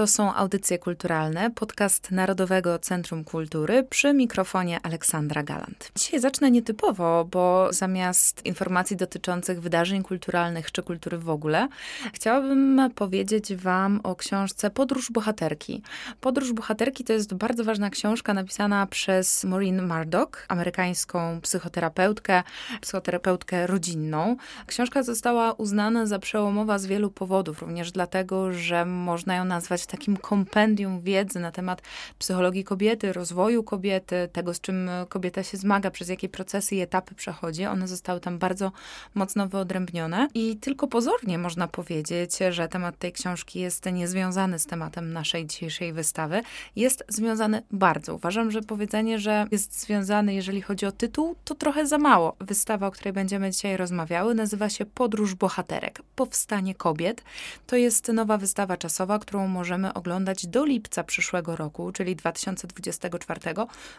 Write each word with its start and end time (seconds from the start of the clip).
To 0.00 0.06
są 0.06 0.34
audycje 0.34 0.78
kulturalne, 0.78 1.50
podcast 1.50 2.10
Narodowego 2.10 2.78
Centrum 2.78 3.24
Kultury 3.24 3.82
przy 3.82 4.14
mikrofonie 4.14 4.80
Aleksandra 4.82 5.42
Galant. 5.42 5.92
Dzisiaj 5.96 6.20
zacznę 6.20 6.50
nietypowo, 6.50 7.24
bo 7.24 7.68
zamiast 7.72 8.46
informacji 8.46 8.96
dotyczących 8.96 9.60
wydarzeń 9.60 10.02
kulturalnych 10.02 10.72
czy 10.72 10.82
kultury 10.82 11.18
w 11.18 11.30
ogóle, 11.30 11.68
chciałabym 12.12 12.90
powiedzieć 12.94 13.54
Wam 13.54 14.00
o 14.02 14.16
książce 14.16 14.70
Podróż 14.70 15.10
Bohaterki. 15.10 15.82
Podróż 16.20 16.52
Bohaterki 16.52 17.04
to 17.04 17.12
jest 17.12 17.34
bardzo 17.34 17.64
ważna 17.64 17.90
książka 17.90 18.34
napisana 18.34 18.86
przez 18.86 19.44
Maureen 19.44 19.88
Murdoch, 19.88 20.44
amerykańską 20.48 21.40
psychoterapeutkę, 21.40 22.42
psychoterapeutkę 22.80 23.66
rodzinną. 23.66 24.36
Książka 24.66 25.02
została 25.02 25.52
uznana 25.52 26.06
za 26.06 26.18
przełomowa 26.18 26.78
z 26.78 26.86
wielu 26.86 27.10
powodów, 27.10 27.62
również 27.62 27.92
dlatego, 27.92 28.52
że 28.52 28.84
można 28.84 29.34
ją 29.36 29.44
nazwać 29.44 29.89
takim 29.90 30.16
kompendium 30.16 31.00
wiedzy 31.00 31.40
na 31.40 31.52
temat 31.52 31.82
psychologii 32.18 32.64
kobiety, 32.64 33.12
rozwoju 33.12 33.62
kobiety, 33.64 34.28
tego, 34.32 34.54
z 34.54 34.60
czym 34.60 34.90
kobieta 35.08 35.42
się 35.42 35.56
zmaga, 35.56 35.90
przez 35.90 36.08
jakie 36.08 36.28
procesy 36.28 36.76
i 36.76 36.80
etapy 36.80 37.14
przechodzi. 37.14 37.66
One 37.66 37.88
zostały 37.88 38.20
tam 38.20 38.38
bardzo 38.38 38.72
mocno 39.14 39.48
wyodrębnione 39.48 40.28
i 40.34 40.56
tylko 40.56 40.86
pozornie 40.86 41.38
można 41.38 41.68
powiedzieć, 41.68 42.38
że 42.50 42.68
temat 42.68 42.98
tej 42.98 43.12
książki 43.12 43.60
jest 43.60 43.86
niezwiązany 43.92 44.58
z 44.58 44.66
tematem 44.66 45.12
naszej 45.12 45.46
dzisiejszej 45.46 45.92
wystawy. 45.92 46.42
Jest 46.76 47.04
związany 47.08 47.62
bardzo. 47.70 48.14
Uważam, 48.14 48.50
że 48.50 48.62
powiedzenie, 48.62 49.18
że 49.18 49.46
jest 49.50 49.80
związany, 49.80 50.34
jeżeli 50.34 50.62
chodzi 50.62 50.86
o 50.86 50.92
tytuł, 50.92 51.36
to 51.44 51.54
trochę 51.54 51.86
za 51.86 51.98
mało. 51.98 52.36
Wystawa, 52.40 52.86
o 52.86 52.90
której 52.90 53.12
będziemy 53.12 53.50
dzisiaj 53.50 53.76
rozmawiały, 53.76 54.34
nazywa 54.34 54.68
się 54.68 54.86
Podróż 54.86 55.34
Bohaterek. 55.34 56.02
Powstanie 56.16 56.74
kobiet. 56.74 57.22
To 57.66 57.76
jest 57.76 58.08
nowa 58.08 58.36
wystawa 58.38 58.76
czasowa, 58.76 59.18
którą 59.18 59.48
może 59.48 59.69
możemy 59.70 59.94
oglądać 59.94 60.46
do 60.46 60.64
lipca 60.64 61.04
przyszłego 61.04 61.56
roku, 61.56 61.92
czyli 61.92 62.16
2024, 62.16 63.40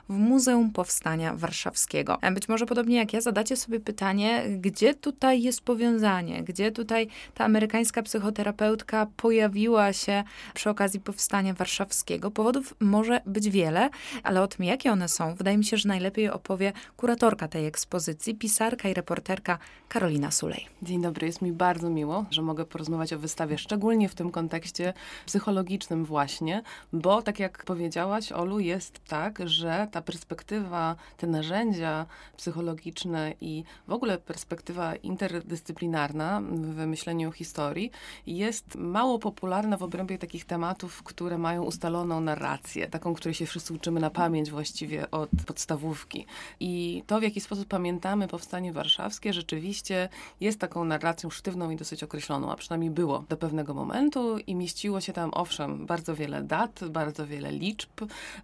w 0.10 0.14
Muzeum 0.18 0.72
Powstania 0.72 1.36
Warszawskiego. 1.36 2.18
E, 2.22 2.32
być 2.32 2.50
może 2.50 2.66
podobnie 2.66 2.98
jak 2.98 3.14
ja 3.14 3.22
zadacie 3.22 3.56
sobie 3.56 3.80
pytanie, 3.80 4.44
gdzie 4.58 4.94
tutaj 4.94 5.42
jest 5.42 5.62
powiązanie, 5.62 6.44
gdzie 6.44 6.72
tutaj 6.72 7.08
ta 7.34 7.46
amerykańska 7.46 8.04
psychoterapeutka 8.04 9.08
pojawiła 9.18 9.94
się 9.94 10.24
przy 10.54 10.70
okazji 10.70 11.00
Powstania 11.00 11.54
Warszawskiego. 11.54 12.32
Powodów 12.32 12.74
może 12.80 13.22
być 13.26 13.50
wiele, 13.50 13.90
ale 14.24 14.42
o 14.42 14.48
tym, 14.48 14.66
jakie 14.66 14.92
one 14.92 15.10
są, 15.10 15.36
wydaje 15.36 15.58
mi 15.58 15.66
się, 15.66 15.78
że 15.78 15.90
najlepiej 15.90 16.30
opowie 16.30 16.74
kuratorka 16.98 17.48
tej 17.48 17.66
ekspozycji, 17.66 18.36
pisarka 18.36 18.90
i 18.90 18.94
reporterka 18.94 19.58
Karolina 19.90 20.32
Sulej. 20.32 20.68
Dzień 20.82 21.02
dobry, 21.02 21.28
jest 21.28 21.42
mi 21.42 21.52
bardzo 21.52 21.90
miło, 21.90 22.26
że 22.32 22.42
mogę 22.42 22.66
porozmawiać 22.66 23.14
o 23.14 23.20
wystawie, 23.20 23.58
szczególnie 23.58 24.10
w 24.10 24.16
tym 24.16 24.32
kontekście 24.32 24.94
psychologii 25.26 25.61
psychologicznym 25.62 26.06
właśnie, 26.06 26.64
bo 26.94 27.22
tak 27.22 27.40
jak 27.40 27.66
powiedziałaś, 27.66 28.32
Olu, 28.32 28.60
jest 28.60 29.06
tak, 29.06 29.40
że 29.46 29.88
ta 29.92 30.02
perspektywa, 30.02 30.96
te 31.18 31.28
narzędzia 31.28 32.06
psychologiczne 32.38 33.34
i 33.42 33.64
w 33.88 33.94
ogóle 33.94 34.18
perspektywa 34.18 34.96
interdyscyplinarna 34.96 36.42
w 36.52 36.86
myśleniu 36.88 37.32
historii 37.32 37.92
jest 38.28 38.76
mało 38.76 39.20
popularna 39.20 39.78
w 39.78 39.84
obrębie 39.84 40.18
takich 40.18 40.46
tematów, 40.46 41.04
które 41.04 41.38
mają 41.38 41.64
ustaloną 41.64 42.22
narrację, 42.22 42.88
taką, 42.88 43.14
której 43.14 43.34
się 43.34 43.46
wszyscy 43.46 43.74
uczymy 43.74 44.00
na 44.00 44.10
pamięć 44.10 44.52
właściwie 44.52 45.12
od 45.12 45.30
podstawówki. 45.48 46.26
I 46.60 47.04
to, 47.08 47.20
w 47.20 47.24
jaki 47.24 47.42
sposób 47.42 47.68
pamiętamy 47.68 48.28
powstanie 48.28 48.74
warszawskie, 48.74 49.34
rzeczywiście 49.34 50.10
jest 50.40 50.60
taką 50.60 50.86
narracją 50.86 51.30
sztywną 51.30 51.70
i 51.70 51.76
dosyć 51.76 52.04
określoną, 52.04 52.52
a 52.52 52.56
przynajmniej 52.56 52.92
było 52.92 53.24
do 53.30 53.38
pewnego 53.38 53.74
momentu 53.74 54.38
i 54.38 54.56
mieściło 54.56 55.02
się 55.02 55.14
tam 55.14 55.30
owszem, 55.34 55.51
bardzo 55.80 56.16
wiele 56.16 56.44
dat, 56.44 56.80
bardzo 56.90 57.28
wiele 57.28 57.52
liczb, 57.52 57.90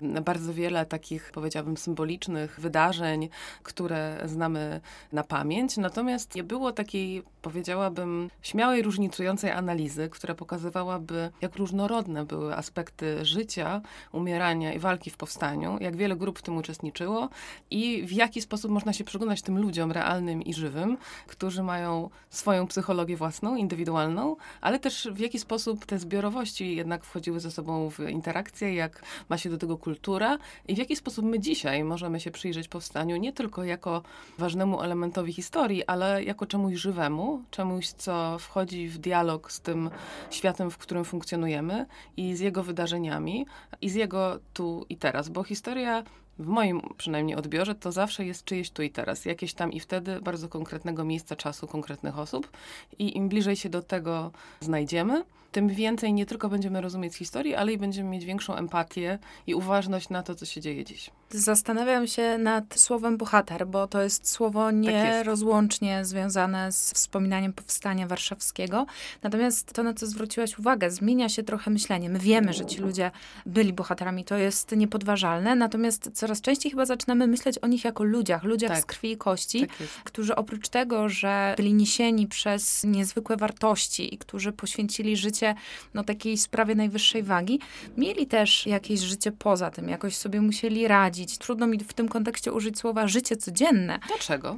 bardzo 0.01 0.53
wiele 0.53 0.85
takich, 0.85 1.31
powiedziałabym, 1.31 1.77
symbolicznych 1.77 2.59
wydarzeń, 2.59 3.29
które 3.63 4.21
znamy 4.25 4.81
na 5.11 5.23
pamięć. 5.23 5.77
Natomiast 5.77 6.35
nie 6.35 6.43
było 6.43 6.71
takiej, 6.71 7.23
powiedziałabym, 7.41 8.29
śmiałej, 8.41 8.81
różnicującej 8.81 9.51
analizy, 9.51 10.09
która 10.09 10.35
pokazywałaby, 10.35 11.31
jak 11.41 11.55
różnorodne 11.55 12.25
były 12.25 12.55
aspekty 12.55 13.25
życia, 13.25 13.81
umierania 14.11 14.73
i 14.73 14.79
walki 14.79 15.09
w 15.09 15.17
powstaniu, 15.17 15.77
jak 15.81 15.95
wiele 15.95 16.15
grup 16.15 16.39
w 16.39 16.41
tym 16.41 16.57
uczestniczyło 16.57 17.29
i 17.71 18.03
w 18.05 18.11
jaki 18.11 18.41
sposób 18.41 18.71
można 18.71 18.93
się 18.93 19.03
przyglądać 19.03 19.41
tym 19.41 19.57
ludziom 19.57 19.91
realnym 19.91 20.41
i 20.41 20.53
żywym, 20.53 20.97
którzy 21.27 21.63
mają 21.63 22.09
swoją 22.29 22.67
psychologię 22.67 23.17
własną, 23.17 23.55
indywidualną, 23.55 24.35
ale 24.61 24.79
też 24.79 25.07
w 25.11 25.19
jaki 25.19 25.39
sposób 25.39 25.85
te 25.85 25.99
zbiorowości 25.99 26.75
jednak 26.75 26.96
wchodziły 27.05 27.39
ze 27.39 27.51
sobą 27.51 27.89
w 27.89 27.99
interakcję, 27.99 28.75
jak 28.75 29.03
ma 29.29 29.37
się 29.37 29.49
do 29.49 29.57
tego 29.57 29.77
kultura 29.77 30.37
i 30.67 30.75
w 30.75 30.77
jaki 30.77 30.95
sposób 30.95 31.25
my 31.25 31.39
dzisiaj 31.39 31.83
możemy 31.83 32.19
się 32.19 32.31
przyjrzeć 32.31 32.67
powstaniu 32.67 33.17
nie 33.17 33.33
tylko 33.33 33.63
jako 33.63 34.03
ważnemu 34.37 34.81
elementowi 34.81 35.33
historii, 35.33 35.85
ale 35.85 36.23
jako 36.23 36.45
czemuś 36.45 36.73
żywemu, 36.73 37.43
czemuś, 37.51 37.87
co 37.87 38.39
wchodzi 38.39 38.87
w 38.87 38.97
dialog 38.97 39.51
z 39.51 39.61
tym 39.61 39.89
światem, 40.29 40.71
w 40.71 40.77
którym 40.77 41.05
funkcjonujemy 41.05 41.85
i 42.17 42.35
z 42.35 42.39
jego 42.39 42.63
wydarzeniami 42.63 43.45
i 43.81 43.89
z 43.89 43.95
jego 43.95 44.39
tu 44.53 44.85
i 44.89 44.97
teraz, 44.97 45.29
bo 45.29 45.43
historia 45.43 46.03
w 46.39 46.47
moim 46.47 46.81
przynajmniej 46.97 47.35
odbiorze, 47.37 47.75
to 47.75 47.91
zawsze 47.91 48.25
jest 48.25 48.45
czyjeś 48.45 48.69
tu 48.69 48.83
i 48.83 48.89
teraz, 48.89 49.25
jakieś 49.25 49.53
tam 49.53 49.71
i 49.71 49.79
wtedy 49.79 50.21
bardzo 50.21 50.49
konkretnego 50.49 51.03
miejsca, 51.03 51.35
czasu, 51.35 51.67
konkretnych 51.67 52.19
osób. 52.19 52.51
I 52.99 53.17
im 53.17 53.29
bliżej 53.29 53.55
się 53.55 53.69
do 53.69 53.81
tego 53.81 54.31
znajdziemy, 54.59 55.23
tym 55.51 55.67
więcej 55.67 56.13
nie 56.13 56.25
tylko 56.25 56.49
będziemy 56.49 56.81
rozumieć 56.81 57.15
historii, 57.15 57.55
ale 57.55 57.73
i 57.73 57.77
będziemy 57.77 58.09
mieć 58.09 58.25
większą 58.25 58.55
empatię 58.55 59.19
i 59.47 59.55
uważność 59.55 60.09
na 60.09 60.23
to, 60.23 60.35
co 60.35 60.45
się 60.45 60.61
dzieje 60.61 60.85
dziś. 60.85 61.11
Zastanawiam 61.29 62.07
się 62.07 62.37
nad 62.37 62.79
słowem 62.79 63.17
bohater, 63.17 63.67
bo 63.67 63.87
to 63.87 64.01
jest 64.01 64.29
słowo 64.29 64.65
tak 64.65 64.75
nierozłącznie 64.75 65.97
tak 65.97 66.05
związane 66.05 66.71
z 66.71 66.93
wspominaniem 66.93 67.53
powstania 67.53 68.07
warszawskiego. 68.07 68.85
Natomiast 69.23 69.73
to, 69.73 69.83
na 69.83 69.93
co 69.93 70.07
zwróciłaś 70.07 70.59
uwagę, 70.59 70.91
zmienia 70.91 71.29
się 71.29 71.43
trochę 71.43 71.71
myślenie. 71.71 72.09
My 72.09 72.19
wiemy, 72.19 72.53
że 72.53 72.65
ci 72.65 72.81
ludzie 72.81 73.11
byli 73.45 73.73
bohaterami, 73.73 74.25
to 74.25 74.37
jest 74.37 74.71
niepodważalne, 74.71 75.55
natomiast 75.55 76.09
coraz 76.13 76.41
częściej 76.41 76.71
chyba 76.71 76.85
zaczynamy 76.85 77.27
myśleć 77.27 77.57
o 77.57 77.67
nich 77.67 77.83
jako 77.83 78.03
ludziach, 78.03 78.43
ludziach 78.43 78.71
tak. 78.71 78.81
z 78.81 78.85
krwi 78.85 79.11
i 79.11 79.17
kości, 79.17 79.59
tak 79.59 79.87
którzy 80.03 80.35
oprócz 80.35 80.69
tego, 80.69 81.09
że 81.09 81.53
byli 81.57 81.73
niesieni 81.73 82.27
przez 82.27 82.83
niezwykłe 82.83 83.37
wartości 83.37 84.15
i 84.15 84.17
którzy 84.17 84.51
poświęcili 84.51 85.17
życie 85.17 85.55
no, 85.93 86.03
takiej 86.03 86.37
sprawie 86.37 86.75
najwyższej 86.75 87.23
wagi, 87.23 87.59
mieli 87.97 88.27
też 88.27 88.67
jakieś 88.67 88.99
życie 88.99 89.31
poza 89.31 89.71
tym, 89.71 89.89
jakoś 89.89 90.15
sobie 90.15 90.41
musieli 90.41 90.87
radzić, 90.87 91.16
prowadzić. 91.17 91.37
Trudno 91.37 91.67
mi 91.67 91.79
w 91.79 91.93
tym 91.93 92.09
kontekście 92.09 92.53
użyć 92.53 92.79
słowa 92.79 93.07
życie 93.07 93.37
codzienne. 93.37 93.99
Dlaczego? 94.07 94.57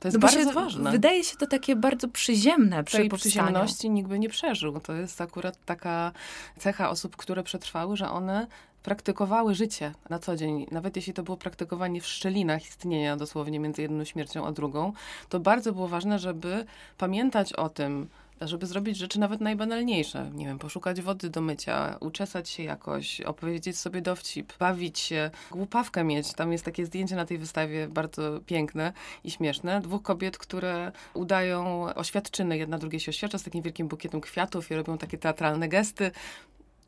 To 0.00 0.08
jest 0.08 0.16
no 0.16 0.20
bardzo 0.20 0.44
się, 0.44 0.52
ważne. 0.52 0.90
Wydaje 0.90 1.24
się 1.24 1.36
to 1.36 1.46
takie 1.46 1.76
bardzo 1.76 2.08
przyziemne 2.08 2.84
przy 2.84 2.96
Tej 2.96 3.08
powstaniu. 3.08 3.32
przyziemności 3.32 3.90
nikt 3.90 4.08
by 4.08 4.18
nie 4.18 4.28
przeżył. 4.28 4.80
To 4.80 4.92
jest 4.92 5.20
akurat 5.20 5.64
taka 5.64 6.12
cecha 6.58 6.90
osób, 6.90 7.16
które 7.16 7.42
przetrwały, 7.42 7.96
że 7.96 8.10
one 8.10 8.46
praktykowały 8.82 9.54
życie 9.54 9.94
na 10.10 10.18
co 10.18 10.36
dzień, 10.36 10.66
nawet 10.70 10.96
jeśli 10.96 11.12
to 11.12 11.22
było 11.22 11.36
praktykowanie 11.36 12.00
w 12.00 12.06
szczelinach 12.06 12.62
istnienia 12.62 13.16
dosłownie 13.16 13.60
między 13.60 13.82
jedną 13.82 14.04
śmiercią 14.04 14.46
a 14.46 14.52
drugą, 14.52 14.92
to 15.28 15.40
bardzo 15.40 15.72
było 15.72 15.88
ważne, 15.88 16.18
żeby 16.18 16.66
pamiętać 16.98 17.52
o 17.52 17.68
tym, 17.68 18.08
żeby 18.44 18.66
zrobić 18.66 18.96
rzeczy 18.96 19.20
nawet 19.20 19.40
najbanalniejsze. 19.40 20.30
Nie 20.34 20.46
wiem, 20.46 20.58
poszukać 20.58 21.02
wody 21.02 21.30
do 21.30 21.40
mycia, 21.40 21.96
uczesać 22.00 22.48
się 22.48 22.62
jakoś, 22.62 23.20
opowiedzieć 23.20 23.78
sobie 23.78 24.02
dowcip, 24.02 24.52
bawić 24.58 24.98
się, 24.98 25.30
głupawkę 25.50 26.04
mieć. 26.04 26.32
Tam 26.32 26.52
jest 26.52 26.64
takie 26.64 26.86
zdjęcie 26.86 27.16
na 27.16 27.26
tej 27.26 27.38
wystawie 27.38 27.88
bardzo 27.88 28.40
piękne 28.46 28.92
i 29.24 29.30
śmieszne. 29.30 29.80
Dwóch 29.80 30.02
kobiet, 30.02 30.38
które 30.38 30.92
udają 31.14 31.84
oświadczyny, 31.94 32.58
jedna 32.58 32.78
drugiej 32.78 33.00
się 33.00 33.10
oświadcza 33.10 33.38
z 33.38 33.42
takim 33.42 33.62
wielkim 33.62 33.88
bukietem 33.88 34.20
kwiatów 34.20 34.70
i 34.70 34.74
robią 34.74 34.98
takie 34.98 35.18
teatralne 35.18 35.68
gesty. 35.68 36.10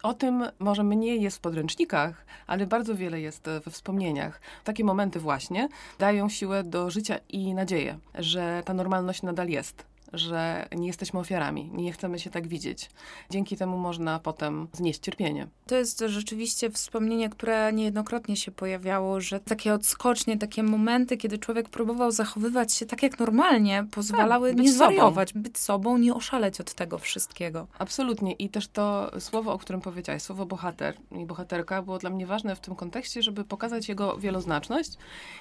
O 0.03 0.15
tym 0.15 0.45
może 0.59 0.85
mniej 0.85 1.23
jest 1.23 1.37
w 1.37 1.41
podręcznikach, 1.41 2.27
ale 2.47 2.67
bardzo 2.67 2.95
wiele 2.95 3.21
jest 3.21 3.49
we 3.65 3.71
wspomnieniach. 3.71 4.41
Takie 4.65 4.85
momenty 4.85 5.21
właśnie 5.21 5.69
dają 5.99 6.29
siłę 6.29 6.65
do 6.65 6.91
życia 6.91 7.19
i 7.29 7.55
nadzieję, 7.55 7.99
że 8.15 8.63
ta 8.65 8.75
normalność 8.75 9.23
nadal 9.23 9.49
jest 9.49 9.94
że 10.15 10.69
nie 10.77 10.87
jesteśmy 10.87 11.21
ofiarami, 11.21 11.71
nie 11.73 11.93
chcemy 11.93 12.19
się 12.19 12.31
tak 12.31 12.49
widzieć. 12.49 12.91
Dzięki 13.31 13.57
temu 13.57 13.79
można 13.79 14.19
potem 14.19 14.69
znieść 14.73 15.01
cierpienie. 15.01 15.47
To 15.67 15.75
jest 15.75 16.05
rzeczywiście 16.07 16.71
wspomnienie, 16.71 17.31
które 17.31 17.73
niejednokrotnie 17.73 18.37
się 18.37 18.51
pojawiało, 18.53 19.21
że 19.21 19.41
takie 19.41 19.75
odskocznie, 19.75 20.39
takie 20.39 20.63
momenty, 20.63 21.17
kiedy 21.17 21.39
człowiek 21.39 21.69
próbował 21.69 22.11
zachowywać 22.11 22.73
się 22.73 22.87
tak 22.87 23.03
jak 23.03 23.19
normalnie, 23.19 23.87
pozwalały 23.91 24.51
tak, 24.51 24.61
nie 24.61 24.73
zwariować, 24.73 25.33
być 25.33 25.59
sobą, 25.59 25.99
nie 25.99 26.15
oszaleć 26.15 26.61
od 26.61 26.75
tego 26.75 26.99
wszystkiego. 26.99 27.67
Absolutnie. 27.79 28.33
I 28.33 28.49
też 28.49 28.69
to 28.69 29.11
słowo, 29.21 29.53
o 29.53 29.59
którym 29.59 29.81
powiedziałaś, 29.81 30.23
słowo 30.23 30.47
bohater 30.47 30.97
i 31.13 31.27
bohaterka 31.27 31.83
było 31.83 31.99
dla 31.99 32.11
mnie 32.11 32.27
ważne 32.27 32.57
w 32.57 32.61
tym 32.61 32.75
kontekście, 32.75 33.23
żeby 33.23 33.45
pokazać 33.45 33.89
jego 33.89 34.19
wieloznaczność. 34.19 34.91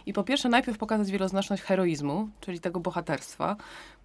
I 0.06 0.14
po 0.14 0.24
pierwsze 0.24 0.50
najpierw 0.50 0.78
pokazać 0.78 1.12
wieloznaczność 1.12 1.64
heroizmu, 1.64 2.30
czyli 2.42 2.60
tego 2.60 2.80
bohaterstwa, 2.80 3.56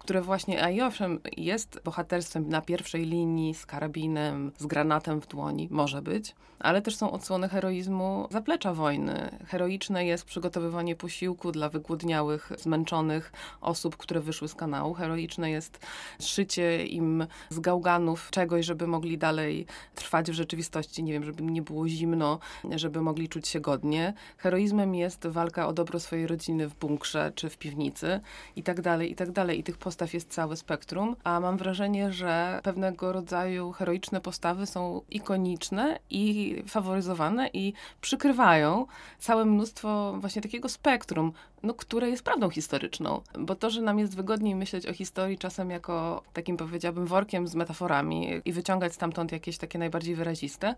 które 0.09 0.21
właśnie, 0.21 0.63
a 0.63 0.69
i 0.69 0.81
owszem, 0.81 1.19
jest 1.37 1.81
bohaterstwem 1.83 2.49
na 2.49 2.61
pierwszej 2.61 3.05
linii 3.05 3.53
z 3.53 3.65
karabinem, 3.65 4.51
z 4.57 4.65
granatem 4.65 5.21
w 5.21 5.27
dłoni, 5.27 5.67
może 5.71 6.01
być, 6.01 6.35
ale 6.59 6.81
też 6.81 6.95
są 6.95 7.11
odsłony 7.11 7.49
heroizmu 7.49 8.27
zaplecza 8.31 8.73
wojny. 8.73 9.29
Heroiczne 9.47 10.05
jest 10.05 10.25
przygotowywanie 10.25 10.95
posiłku 10.95 11.51
dla 11.51 11.69
wygłodniałych, 11.69 12.51
zmęczonych 12.57 13.31
osób, 13.61 13.97
które 13.97 14.19
wyszły 14.19 14.47
z 14.47 14.55
kanału. 14.55 14.93
Heroiczne 14.93 15.51
jest 15.51 15.85
szycie 16.19 16.85
im 16.85 17.27
z 17.49 17.59
gałganów 17.59 18.29
czegoś, 18.31 18.65
żeby 18.65 18.87
mogli 18.87 19.17
dalej 19.17 19.65
trwać 19.95 20.31
w 20.31 20.33
rzeczywistości, 20.33 21.03
nie 21.03 21.13
wiem, 21.13 21.23
żeby 21.23 21.43
nie 21.43 21.61
było 21.61 21.87
zimno, 21.87 22.39
żeby 22.75 23.01
mogli 23.01 23.29
czuć 23.29 23.47
się 23.47 23.59
godnie. 23.59 24.13
Heroizmem 24.37 24.95
jest 24.95 25.27
walka 25.27 25.67
o 25.67 25.73
dobro 25.73 25.99
swojej 25.99 26.27
rodziny 26.27 26.67
w 26.67 26.75
bunkrze 26.75 27.31
czy 27.35 27.49
w 27.49 27.57
piwnicy 27.57 28.19
i 28.55 28.63
tak 28.63 28.81
dalej, 28.81 29.11
i 29.11 29.15
tak 29.15 29.31
dalej. 29.31 29.59
I 29.59 29.63
tych 29.63 29.77
postaw 29.99 30.13
jest 30.13 30.29
całe 30.29 30.55
spektrum, 30.57 31.15
a 31.23 31.39
mam 31.39 31.57
wrażenie, 31.57 32.13
że 32.13 32.59
pewnego 32.63 33.13
rodzaju 33.13 33.71
heroiczne 33.71 34.21
postawy 34.21 34.65
są 34.65 35.01
ikoniczne 35.09 35.99
i 36.09 36.55
faworyzowane 36.67 37.49
i 37.53 37.73
przykrywają 38.01 38.85
całe 39.19 39.45
mnóstwo 39.45 40.15
właśnie 40.19 40.41
takiego 40.41 40.69
spektrum, 40.69 41.33
no, 41.63 41.73
które 41.73 42.09
jest 42.09 42.23
prawdą 42.23 42.49
historyczną. 42.49 43.21
Bo 43.39 43.55
to, 43.55 43.69
że 43.69 43.81
nam 43.81 43.99
jest 43.99 44.15
wygodniej 44.15 44.55
myśleć 44.55 44.87
o 44.87 44.93
historii 44.93 45.37
czasem 45.37 45.69
jako 45.69 46.23
takim, 46.33 46.57
powiedziałabym, 46.57 47.05
workiem 47.05 47.47
z 47.47 47.55
metaforami 47.55 48.41
i 48.45 48.53
wyciągać 48.53 48.93
stamtąd 48.93 49.31
jakieś 49.31 49.57
takie 49.57 49.79
najbardziej 49.79 50.15
wyraziste, 50.15 50.75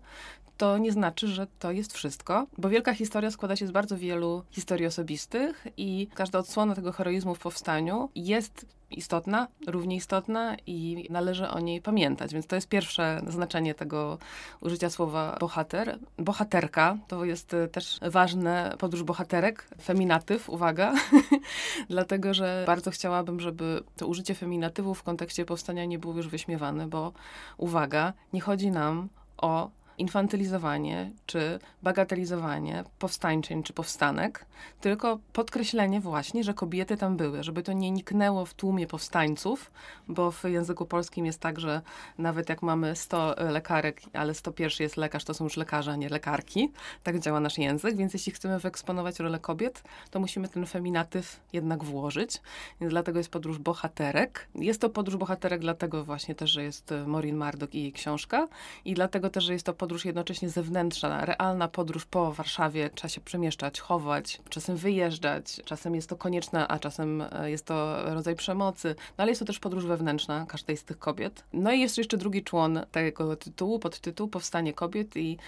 to 0.56 0.78
nie 0.78 0.92
znaczy, 0.92 1.28
że 1.28 1.46
to 1.58 1.72
jest 1.72 1.92
wszystko, 1.92 2.46
bo 2.58 2.68
wielka 2.68 2.94
historia 2.94 3.30
składa 3.30 3.56
się 3.56 3.66
z 3.66 3.70
bardzo 3.70 3.98
wielu 3.98 4.42
historii 4.50 4.86
osobistych 4.86 5.66
i 5.76 6.08
każda 6.14 6.38
odsłona 6.38 6.74
tego 6.74 6.92
heroizmu 6.92 7.34
w 7.34 7.38
powstaniu 7.38 8.08
jest 8.14 8.66
istotna, 8.98 9.48
równie 9.66 9.96
istotna 9.96 10.56
i 10.66 11.06
należy 11.10 11.48
o 11.48 11.60
niej 11.60 11.80
pamiętać. 11.80 12.32
Więc 12.32 12.46
to 12.46 12.54
jest 12.54 12.68
pierwsze 12.68 13.20
znaczenie 13.26 13.74
tego 13.74 14.18
użycia 14.60 14.90
słowa 14.90 15.36
bohater. 15.40 15.98
Bohaterka 16.18 16.96
to 17.08 17.24
jest 17.24 17.54
e, 17.54 17.68
też 17.68 18.00
ważne, 18.02 18.76
podróż 18.78 19.02
bohaterek, 19.02 19.68
feminatyw, 19.82 20.50
uwaga, 20.50 20.94
dlatego 21.90 22.34
że 22.34 22.64
bardzo 22.66 22.90
chciałabym, 22.90 23.40
żeby 23.40 23.82
to 23.96 24.06
użycie 24.06 24.34
feminatywu 24.34 24.94
w 24.94 25.02
kontekście 25.02 25.44
powstania 25.44 25.84
nie 25.84 25.98
było 25.98 26.16
już 26.16 26.28
wyśmiewane, 26.28 26.86
bo 26.86 27.12
uwaga, 27.56 28.12
nie 28.32 28.40
chodzi 28.40 28.70
nam 28.70 29.08
o 29.36 29.70
infantylizowanie 29.98 31.10
czy 31.26 31.58
bagatelizowanie 31.82 32.84
powstańczyn 32.98 33.62
czy 33.62 33.72
powstanek, 33.72 34.46
tylko 34.80 35.18
podkreślenie 35.32 36.00
właśnie, 36.00 36.44
że 36.44 36.54
kobiety 36.54 36.96
tam 36.96 37.16
były, 37.16 37.42
żeby 37.42 37.62
to 37.62 37.72
nie 37.72 37.90
niknęło 37.90 38.46
w 38.46 38.54
tłumie 38.54 38.86
powstańców, 38.86 39.70
bo 40.08 40.30
w 40.30 40.44
języku 40.44 40.86
polskim 40.86 41.26
jest 41.26 41.40
tak, 41.40 41.60
że 41.60 41.82
nawet 42.18 42.48
jak 42.48 42.62
mamy 42.62 42.96
100 42.96 43.34
lekarek, 43.50 44.00
ale 44.12 44.34
101 44.34 44.76
jest 44.80 44.96
lekarz, 44.96 45.24
to 45.24 45.34
są 45.34 45.44
już 45.44 45.56
lekarze, 45.56 45.92
a 45.92 45.96
nie 45.96 46.08
lekarki. 46.08 46.72
Tak 47.02 47.18
działa 47.18 47.40
nasz 47.40 47.58
język, 47.58 47.96
więc 47.96 48.12
jeśli 48.12 48.32
chcemy 48.32 48.58
wyeksponować 48.58 49.18
rolę 49.18 49.38
kobiet, 49.38 49.82
to 50.10 50.20
musimy 50.20 50.48
ten 50.48 50.66
feminatyw 50.66 51.40
jednak 51.52 51.84
włożyć. 51.84 52.40
Więc 52.80 52.90
dlatego 52.90 53.18
jest 53.18 53.30
podróż 53.30 53.58
bohaterek. 53.58 54.48
Jest 54.54 54.80
to 54.80 54.90
podróż 54.90 55.16
bohaterek 55.16 55.60
dlatego 55.60 56.04
właśnie 56.04 56.34
też, 56.34 56.50
że 56.50 56.62
jest 56.62 56.94
Maureen 57.06 57.36
Marduk 57.36 57.74
i 57.74 57.82
jej 57.82 57.92
książka 57.92 58.48
i 58.84 58.94
dlatego 58.94 59.30
też, 59.30 59.44
że 59.44 59.52
jest 59.52 59.66
to 59.66 59.74
podróż 59.82 60.04
jednocześnie 60.04 60.50
zewnętrzna, 60.50 61.24
realna 61.24 61.68
podróż 61.68 62.04
po 62.06 62.32
Warszawie. 62.32 62.90
Trzeba 62.94 63.08
się 63.08 63.20
przemieszczać, 63.20 63.80
chować, 63.80 64.40
czasem 64.48 64.76
wyjeżdżać, 64.76 65.60
czasem 65.64 65.94
jest 65.94 66.08
to 66.08 66.16
konieczne, 66.16 66.68
a 66.68 66.78
czasem 66.78 67.24
e, 67.32 67.50
jest 67.50 67.66
to 67.66 68.02
rodzaj 68.14 68.36
przemocy. 68.36 68.94
No 69.18 69.22
ale 69.22 69.30
jest 69.30 69.38
to 69.38 69.44
też 69.44 69.58
podróż 69.58 69.86
wewnętrzna 69.86 70.46
każdej 70.48 70.76
z 70.76 70.84
tych 70.84 70.98
kobiet. 70.98 71.44
No 71.52 71.72
i 71.72 71.80
jest 71.80 71.98
jeszcze 71.98 72.16
drugi 72.16 72.42
człon 72.42 72.80
tego 72.92 73.36
tytułu, 73.36 73.78
podtytuł 73.78 74.28
Powstanie 74.28 74.72
kobiet 74.72 75.16
i 75.16 75.38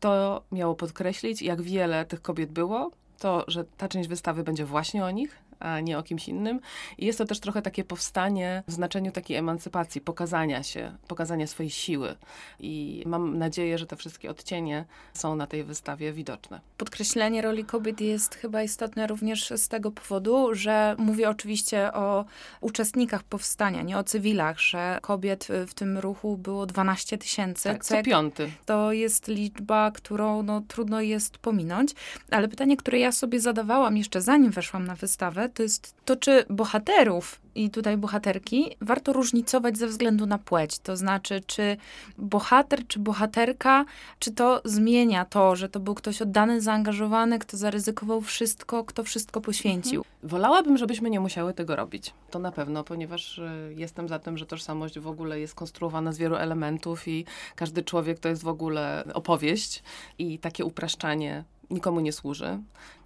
to 0.00 0.42
miało 0.52 0.74
podkreślić, 0.74 1.42
jak 1.42 1.62
wiele 1.62 2.04
tych 2.04 2.22
kobiet 2.22 2.50
było, 2.50 2.90
to, 3.18 3.44
że 3.48 3.64
ta 3.64 3.88
część 3.88 4.08
wystawy 4.08 4.44
będzie 4.44 4.64
właśnie 4.64 5.04
o 5.04 5.10
nich, 5.10 5.38
a 5.60 5.80
nie 5.80 5.98
o 5.98 6.02
kimś 6.02 6.28
innym. 6.28 6.60
I 6.98 7.06
jest 7.06 7.18
to 7.18 7.24
też 7.24 7.40
trochę 7.40 7.62
takie 7.62 7.84
powstanie 7.84 8.62
w 8.66 8.72
znaczeniu 8.72 9.12
takiej 9.12 9.36
emancypacji, 9.36 10.00
pokazania 10.00 10.62
się, 10.62 10.96
pokazania 11.08 11.46
swojej 11.46 11.70
siły. 11.70 12.16
I 12.60 13.02
mam 13.06 13.38
nadzieję, 13.38 13.78
że 13.78 13.86
te 13.86 13.96
wszystkie 13.96 14.30
odcienie 14.30 14.84
są 15.14 15.36
na 15.36 15.46
tej 15.46 15.64
wystawie 15.64 16.12
widoczne. 16.12 16.60
Podkreślenie 16.76 17.42
roli 17.42 17.64
kobiet 17.64 18.00
jest 18.00 18.34
chyba 18.34 18.62
istotne 18.62 19.06
również 19.06 19.52
z 19.56 19.68
tego 19.68 19.90
powodu, 19.90 20.54
że 20.54 20.96
mówię 20.98 21.30
oczywiście 21.30 21.92
o 21.92 22.24
uczestnikach 22.60 23.22
powstania, 23.22 23.82
nie 23.82 23.98
o 23.98 24.04
cywilach, 24.04 24.60
że 24.60 24.98
kobiet 25.02 25.48
w 25.66 25.74
tym 25.74 25.98
ruchu 25.98 26.36
było 26.36 26.66
12 26.66 27.18
tysięcy. 27.18 27.68
Tak, 27.68 27.84
co 27.84 28.02
piąty. 28.02 28.50
To 28.66 28.92
jest 28.92 29.28
liczba, 29.28 29.90
którą 29.90 30.42
no, 30.42 30.60
trudno 30.68 31.00
jest 31.00 31.38
pominąć. 31.38 31.94
Ale 32.30 32.48
pytanie, 32.48 32.76
które 32.76 32.98
ja 32.98 33.12
sobie 33.12 33.40
zadawałam 33.40 33.96
jeszcze 33.96 34.20
zanim 34.20 34.50
weszłam 34.50 34.86
na 34.86 34.94
wystawę, 34.94 35.47
to 35.48 35.62
jest 35.62 35.94
to, 36.04 36.16
czy 36.16 36.44
bohaterów 36.50 37.40
i 37.54 37.70
tutaj 37.70 37.96
bohaterki 37.96 38.76
warto 38.80 39.12
różnicować 39.12 39.78
ze 39.78 39.86
względu 39.86 40.26
na 40.26 40.38
płeć. 40.38 40.78
To 40.78 40.96
znaczy, 40.96 41.40
czy 41.46 41.76
bohater, 42.18 42.86
czy 42.86 42.98
bohaterka, 42.98 43.84
czy 44.18 44.32
to 44.32 44.62
zmienia 44.64 45.24
to, 45.24 45.56
że 45.56 45.68
to 45.68 45.80
był 45.80 45.94
ktoś 45.94 46.22
oddany, 46.22 46.60
zaangażowany, 46.60 47.38
kto 47.38 47.56
zaryzykował 47.56 48.20
wszystko, 48.20 48.84
kto 48.84 49.04
wszystko 49.04 49.40
poświęcił. 49.40 50.00
Mhm. 50.00 50.30
Wolałabym, 50.30 50.78
żebyśmy 50.78 51.10
nie 51.10 51.20
musiały 51.20 51.54
tego 51.54 51.76
robić. 51.76 52.14
To 52.30 52.38
na 52.38 52.52
pewno, 52.52 52.84
ponieważ 52.84 53.38
y, 53.38 53.74
jestem 53.76 54.08
za 54.08 54.18
tym, 54.18 54.38
że 54.38 54.46
tożsamość 54.46 54.98
w 54.98 55.08
ogóle 55.08 55.40
jest 55.40 55.54
konstruowana 55.54 56.12
z 56.12 56.18
wielu 56.18 56.36
elementów 56.36 57.08
i 57.08 57.24
każdy 57.54 57.82
człowiek 57.82 58.18
to 58.18 58.28
jest 58.28 58.42
w 58.42 58.48
ogóle 58.48 59.04
opowieść 59.14 59.82
i 60.18 60.38
takie 60.38 60.64
upraszczanie 60.64 61.44
nikomu 61.70 62.00
nie 62.00 62.12
służy. 62.12 62.58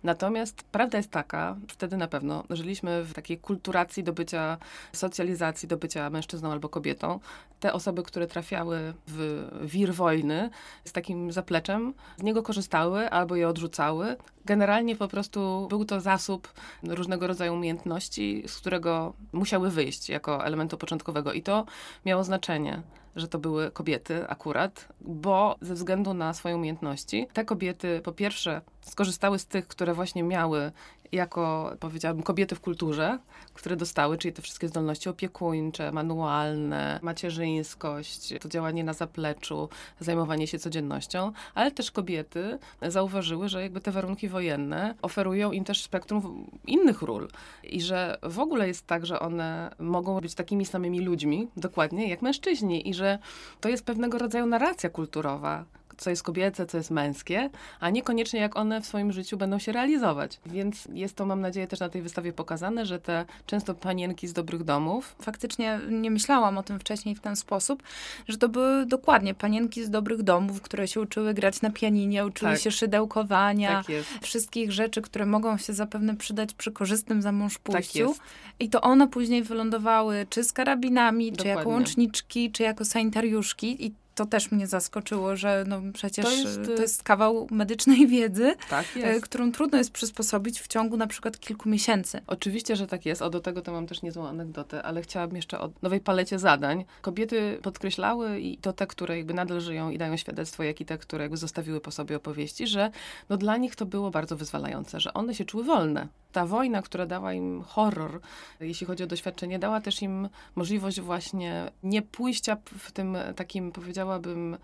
Natomiast 0.02 0.62
prawda 0.62 0.98
jest 0.98 1.10
taka, 1.10 1.56
wtedy 1.68 1.96
na 1.96 2.08
pewno 2.08 2.44
żyliśmy 2.50 3.04
w 3.04 3.12
takiej 3.14 3.38
kulturacji 3.38 4.04
do 4.04 4.12
bycia, 4.12 4.58
socjalizacji 4.92 5.68
do 5.68 5.76
bycia 5.76 6.10
mężczyzną 6.10 6.52
albo 6.52 6.68
kobietą. 6.68 7.20
Te 7.60 7.72
osoby, 7.72 8.02
które 8.02 8.26
trafiały 8.26 8.94
w 9.08 9.48
wir 9.62 9.94
wojny 9.94 10.50
z 10.84 10.92
takim 10.92 11.32
zapleczem, 11.32 11.94
z 12.18 12.22
niego 12.22 12.42
korzystały 12.42 13.10
albo 13.10 13.36
je 13.36 13.48
odrzucały. 13.48 14.16
Generalnie 14.44 14.96
po 14.96 15.08
prostu 15.08 15.66
był 15.70 15.84
to 15.84 16.00
zasób 16.00 16.52
różnego 16.82 17.26
rodzaju 17.26 17.54
umiejętności, 17.54 18.42
z 18.46 18.56
którego 18.56 19.12
musiały 19.32 19.70
wyjść 19.70 20.08
jako 20.08 20.46
elementu 20.46 20.78
początkowego 20.78 21.32
i 21.32 21.42
to 21.42 21.66
miało 22.06 22.24
znaczenie 22.24 22.82
że 23.16 23.28
to 23.28 23.38
były 23.38 23.70
kobiety 23.70 24.28
akurat, 24.28 24.88
bo 25.00 25.56
ze 25.60 25.74
względu 25.74 26.14
na 26.14 26.34
swoje 26.34 26.56
umiejętności, 26.56 27.26
te 27.32 27.44
kobiety 27.44 28.00
po 28.04 28.12
pierwsze 28.12 28.60
skorzystały 28.80 29.38
z 29.38 29.46
tych, 29.46 29.68
które 29.68 29.94
właśnie 29.94 30.22
miały 30.22 30.72
jako, 31.12 31.72
powiedziałabym, 31.80 32.22
kobiety 32.22 32.54
w 32.54 32.60
kulturze, 32.60 33.18
które 33.54 33.76
dostały, 33.76 34.18
czyli 34.18 34.34
te 34.34 34.42
wszystkie 34.42 34.68
zdolności 34.68 35.08
opiekuńcze, 35.08 35.92
manualne, 35.92 37.00
macierzyńskość, 37.02 38.34
to 38.40 38.48
działanie 38.48 38.84
na 38.84 38.92
zapleczu, 38.92 39.68
zajmowanie 40.00 40.46
się 40.46 40.58
codziennością, 40.58 41.32
ale 41.54 41.70
też 41.70 41.90
kobiety 41.90 42.58
zauważyły, 42.82 43.48
że 43.48 43.62
jakby 43.62 43.80
te 43.80 43.90
warunki 43.90 44.28
wojenne 44.28 44.94
oferują 45.02 45.52
im 45.52 45.64
też 45.64 45.82
spektrum 45.82 46.50
innych 46.66 47.02
ról. 47.02 47.28
I 47.62 47.82
że 47.82 48.18
w 48.22 48.38
ogóle 48.38 48.68
jest 48.68 48.86
tak, 48.86 49.06
że 49.06 49.20
one 49.20 49.74
mogą 49.78 50.20
być 50.20 50.34
takimi 50.34 50.66
samymi 50.66 51.00
ludźmi, 51.00 51.48
dokładnie, 51.56 52.08
jak 52.08 52.22
mężczyźni 52.22 52.88
i 52.88 52.94
że 52.94 53.18
to 53.60 53.68
jest 53.68 53.84
pewnego 53.84 54.18
rodzaju 54.18 54.46
narracja 54.46 54.90
kulturowa, 54.90 55.64
co 56.02 56.10
jest 56.10 56.22
kobiece, 56.22 56.66
co 56.66 56.76
jest 56.76 56.90
męskie, 56.90 57.50
a 57.80 57.90
niekoniecznie 57.90 58.40
jak 58.40 58.56
one 58.56 58.80
w 58.80 58.86
swoim 58.86 59.12
życiu 59.12 59.36
będą 59.36 59.58
się 59.58 59.72
realizować. 59.72 60.40
Więc 60.46 60.88
jest 60.92 61.16
to, 61.16 61.26
mam 61.26 61.40
nadzieję, 61.40 61.66
też 61.66 61.80
na 61.80 61.88
tej 61.88 62.02
wystawie 62.02 62.32
pokazane, 62.32 62.86
że 62.86 62.98
te 62.98 63.24
często 63.46 63.74
panienki 63.74 64.28
z 64.28 64.32
dobrych 64.32 64.64
domów. 64.64 65.16
Faktycznie 65.22 65.80
nie 65.90 66.10
myślałam 66.10 66.58
o 66.58 66.62
tym 66.62 66.78
wcześniej 66.78 67.14
w 67.14 67.20
ten 67.20 67.36
sposób, 67.36 67.82
że 68.28 68.38
to 68.38 68.48
były 68.48 68.86
dokładnie 68.86 69.34
panienki 69.34 69.84
z 69.84 69.90
dobrych 69.90 70.22
domów, 70.22 70.62
które 70.62 70.88
się 70.88 71.00
uczyły 71.00 71.34
grać 71.34 71.62
na 71.62 71.70
pianinie, 71.70 72.26
uczyły 72.26 72.52
tak. 72.52 72.60
się 72.60 72.70
szydełkowania, 72.70 73.84
tak 73.84 73.96
wszystkich 74.22 74.72
rzeczy, 74.72 75.02
które 75.02 75.26
mogą 75.26 75.58
się 75.58 75.72
zapewne 75.72 76.16
przydać 76.16 76.54
przy 76.54 76.72
korzystnym 76.72 77.22
zamążpójściu. 77.22 78.14
Tak 78.14 78.26
I 78.60 78.68
to 78.68 78.80
one 78.80 79.08
później 79.08 79.42
wylądowały 79.42 80.26
czy 80.30 80.44
z 80.44 80.52
karabinami, 80.52 81.32
Dokładnie. 81.32 81.52
czy 81.52 81.58
jako 81.58 81.70
łączniczki, 81.70 82.50
czy 82.50 82.62
jako 82.62 82.84
sanitariuszki. 82.84 83.86
I 83.86 84.01
to 84.14 84.26
też 84.26 84.50
mnie 84.52 84.66
zaskoczyło, 84.66 85.36
że 85.36 85.64
no 85.68 85.80
przecież 85.94 86.24
To 86.24 86.30
to 86.30 86.36
jest, 86.36 86.68
jest, 86.80 87.00
y- 87.00 87.04
kawałek 87.04 87.50
medycznej 87.50 88.06
wiedzy, 88.06 88.54
Tak 88.70 88.86
e, 88.96 89.20
którą 89.20 89.52
trudno 89.52 89.78
jest 89.78 89.90
przysposobić 89.90 90.60
w 90.60 90.68
ciągu 90.68 90.96
na 90.96 91.06
przykład 91.06 91.40
kilku 91.40 91.68
miesięcy. 91.68 92.20
Oczywiście, 92.26 92.76
że 92.76 92.86
tak 92.86 93.06
jest. 93.06 93.22
O, 93.22 93.30
do 93.30 93.40
tego 93.40 93.62
to 93.62 93.72
mam 93.72 93.86
też 93.86 94.02
niezłą 94.02 94.26
anegdotę, 94.28 94.82
ale 94.82 95.02
chciałabym 95.02 95.36
jeszcze 95.36 95.60
o 95.60 95.70
nowej 95.82 96.00
palecie 96.00 96.38
zadań. 96.38 96.84
Kobiety 97.02 97.58
podkreślały, 97.62 98.40
i 98.40 98.58
to 98.58 98.72
te, 98.72 98.86
które 98.86 99.16
jakby 99.16 99.34
nadal 99.34 99.60
żyją 99.60 99.90
i 99.90 99.98
dają 99.98 100.16
świadectwo, 100.16 100.62
jak 100.62 100.80
i 100.80 100.84
te, 100.84 100.98
które 100.98 101.24
jakby 101.24 101.36
zostawiły 101.36 101.80
po 101.80 101.90
sobie 101.90 102.16
opowieści, 102.16 102.66
że 102.66 102.90
no 103.28 103.36
dla 103.36 103.56
nich 103.56 103.76
to 103.76 103.86
było 103.86 104.10
bardzo 104.10 104.36
wyzwalające, 104.36 105.00
że 105.00 105.14
one 105.14 105.34
się 105.34 105.44
czuły 105.44 105.64
wolne. 105.64 106.08
Ta 106.32 106.46
wojna, 106.46 106.82
która 106.82 107.06
dała 107.06 107.32
im 107.32 107.62
horror, 107.62 108.20
jeśli 108.60 108.86
chodzi 108.86 109.04
o 109.04 109.06
doświadczenie, 109.06 109.58
dała 109.58 109.80
też 109.80 110.02
im 110.02 110.28
możliwość 110.54 111.00
właśnie 111.00 111.70
nie 111.82 112.02
pójścia 112.02 112.56
w 112.78 112.92
tym 112.92 113.16
takim, 113.36 113.72
powiedziałabym, 113.72 114.01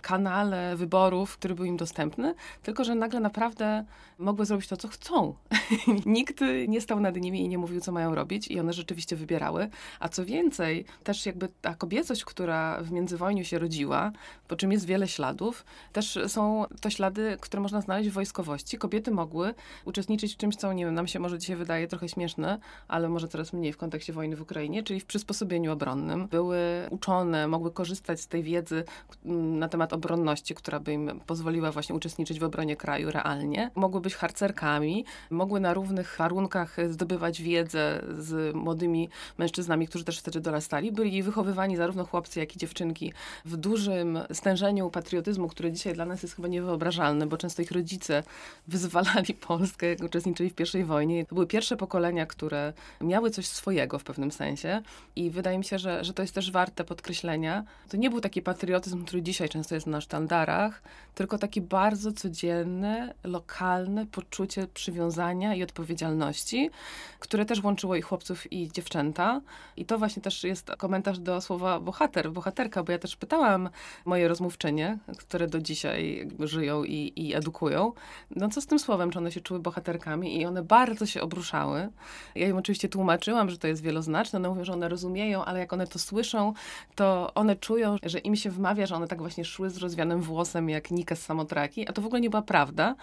kanale 0.00 0.76
wyborów, 0.76 1.36
który 1.36 1.54
był 1.54 1.64
im 1.64 1.76
dostępny, 1.76 2.34
tylko 2.62 2.84
że 2.84 2.94
nagle 2.94 3.20
naprawdę 3.20 3.84
mogły 4.18 4.46
zrobić 4.46 4.68
to, 4.68 4.76
co 4.76 4.88
chcą. 4.88 5.34
Nikt 6.06 6.40
nie 6.68 6.80
stał 6.80 7.00
nad 7.00 7.16
nimi 7.16 7.40
i 7.40 7.48
nie 7.48 7.58
mówił, 7.58 7.80
co 7.80 7.92
mają 7.92 8.14
robić 8.14 8.48
i 8.48 8.60
one 8.60 8.72
rzeczywiście 8.72 9.16
wybierały. 9.16 9.68
A 10.00 10.08
co 10.08 10.24
więcej, 10.24 10.84
też 11.04 11.26
jakby 11.26 11.48
ta 11.60 11.74
kobiecość, 11.74 12.24
która 12.24 12.82
w 12.82 12.90
międzywojniu 12.92 13.44
się 13.44 13.58
rodziła, 13.58 14.12
po 14.48 14.56
czym 14.56 14.72
jest 14.72 14.86
wiele 14.86 15.08
śladów, 15.08 15.64
też 15.92 16.18
są 16.26 16.64
to 16.80 16.90
ślady, 16.90 17.36
które 17.40 17.62
można 17.62 17.80
znaleźć 17.80 18.10
w 18.10 18.12
wojskowości. 18.12 18.78
Kobiety 18.78 19.10
mogły 19.10 19.54
uczestniczyć 19.84 20.34
w 20.34 20.36
czymś, 20.36 20.56
co 20.56 20.72
nie 20.72 20.84
wiem, 20.84 20.94
nam 20.94 21.06
się 21.06 21.18
może 21.18 21.38
dzisiaj 21.38 21.56
wydaje 21.56 21.88
trochę 21.88 22.08
śmieszne, 22.08 22.58
ale 22.88 23.08
może 23.08 23.28
coraz 23.28 23.52
mniej 23.52 23.72
w 23.72 23.76
kontekście 23.76 24.12
wojny 24.12 24.36
w 24.36 24.42
Ukrainie, 24.42 24.82
czyli 24.82 25.00
w 25.00 25.06
przysposobieniu 25.06 25.72
obronnym. 25.72 26.28
Były 26.28 26.58
uczone, 26.90 27.48
mogły 27.48 27.72
korzystać 27.72 28.20
z 28.20 28.28
tej 28.28 28.42
wiedzy 28.42 28.84
na 29.28 29.68
temat 29.68 29.92
obronności, 29.92 30.54
która 30.54 30.80
by 30.80 30.92
im 30.92 31.20
pozwoliła 31.26 31.72
właśnie 31.72 31.94
uczestniczyć 31.94 32.40
w 32.40 32.44
obronie 32.44 32.76
kraju 32.76 33.10
realnie. 33.10 33.70
Mogły 33.74 34.00
być 34.00 34.14
harcerkami, 34.14 35.04
mogły 35.30 35.60
na 35.60 35.74
równych 35.74 36.16
warunkach 36.18 36.76
zdobywać 36.90 37.42
wiedzę 37.42 38.02
z 38.18 38.54
młodymi 38.54 39.08
mężczyznami, 39.38 39.88
którzy 39.88 40.04
też 40.04 40.18
wtedy 40.18 40.40
dorastali. 40.40 40.92
Byli 40.92 41.22
wychowywani 41.22 41.76
zarówno 41.76 42.04
chłopcy, 42.04 42.40
jak 42.40 42.56
i 42.56 42.58
dziewczynki 42.58 43.12
w 43.44 43.56
dużym 43.56 44.18
stężeniu 44.32 44.90
patriotyzmu, 44.90 45.48
który 45.48 45.72
dzisiaj 45.72 45.94
dla 45.94 46.04
nas 46.04 46.22
jest 46.22 46.36
chyba 46.36 46.48
niewyobrażalny, 46.48 47.26
bo 47.26 47.36
często 47.36 47.62
ich 47.62 47.70
rodzice 47.70 48.22
wyzwalali 48.68 49.34
Polskę, 49.34 49.86
uczestniczyli 50.04 50.50
w 50.50 50.74
I 50.74 50.84
wojnie. 50.84 51.26
To 51.26 51.34
były 51.34 51.46
pierwsze 51.46 51.76
pokolenia, 51.76 52.26
które 52.26 52.72
miały 53.00 53.30
coś 53.30 53.46
swojego 53.46 53.98
w 53.98 54.04
pewnym 54.04 54.30
sensie 54.30 54.82
i 55.16 55.30
wydaje 55.30 55.58
mi 55.58 55.64
się, 55.64 55.78
że, 55.78 56.04
że 56.04 56.12
to 56.12 56.22
jest 56.22 56.34
też 56.34 56.50
warte 56.50 56.84
podkreślenia. 56.84 57.64
To 57.88 57.96
nie 57.96 58.10
był 58.10 58.20
taki 58.20 58.42
patriotyzm, 58.42 59.04
który 59.04 59.17
dzisiaj 59.22 59.48
często 59.48 59.74
jest 59.74 59.86
na 59.86 60.00
sztandarach, 60.00 60.82
tylko 61.14 61.38
taki 61.38 61.60
bardzo 61.60 62.12
codzienny, 62.12 63.14
lokalny 63.24 64.06
poczucie 64.06 64.66
przywiązania 64.74 65.54
i 65.54 65.62
odpowiedzialności, 65.62 66.70
które 67.18 67.44
też 67.44 67.62
łączyło 67.62 67.96
i 67.96 68.02
chłopców, 68.02 68.52
i 68.52 68.72
dziewczęta. 68.72 69.40
I 69.76 69.84
to 69.84 69.98
właśnie 69.98 70.22
też 70.22 70.44
jest 70.44 70.70
komentarz 70.78 71.18
do 71.18 71.40
słowa 71.40 71.80
bohater, 71.80 72.32
bohaterka, 72.32 72.82
bo 72.82 72.92
ja 72.92 72.98
też 72.98 73.16
pytałam 73.16 73.70
moje 74.04 74.28
rozmówczynie, 74.28 74.98
które 75.18 75.46
do 75.46 75.60
dzisiaj 75.60 76.28
żyją 76.40 76.84
i, 76.84 77.12
i 77.16 77.34
edukują, 77.34 77.92
no 78.36 78.48
co 78.48 78.60
z 78.60 78.66
tym 78.66 78.78
słowem, 78.78 79.10
czy 79.10 79.18
one 79.18 79.32
się 79.32 79.40
czuły 79.40 79.60
bohaterkami 79.60 80.40
i 80.40 80.46
one 80.46 80.62
bardzo 80.62 81.06
się 81.06 81.20
obruszały. 81.20 81.88
Ja 82.34 82.48
im 82.48 82.56
oczywiście 82.56 82.88
tłumaczyłam, 82.88 83.50
że 83.50 83.58
to 83.58 83.66
jest 83.66 83.82
wieloznaczne, 83.82 84.38
one 84.38 84.48
mówią, 84.48 84.64
że 84.64 84.72
one 84.72 84.88
rozumieją, 84.88 85.44
ale 85.44 85.58
jak 85.58 85.72
one 85.72 85.86
to 85.86 85.98
słyszą, 85.98 86.52
to 86.94 87.34
one 87.34 87.56
czują, 87.56 87.96
że 88.02 88.18
im 88.18 88.36
się 88.36 88.50
wmawia, 88.50 88.86
że 88.86 88.94
one 88.94 89.07
tak 89.08 89.18
właśnie 89.18 89.44
szły 89.44 89.70
z 89.70 89.76
rozwianym 89.76 90.22
włosem 90.22 90.68
jak 90.68 90.90
Nika 90.90 91.16
z 91.16 91.22
Samotraki, 91.22 91.88
a 91.88 91.92
to 91.92 92.02
w 92.02 92.06
ogóle 92.06 92.20
nie 92.20 92.30
była 92.30 92.42
prawda. 92.42 92.94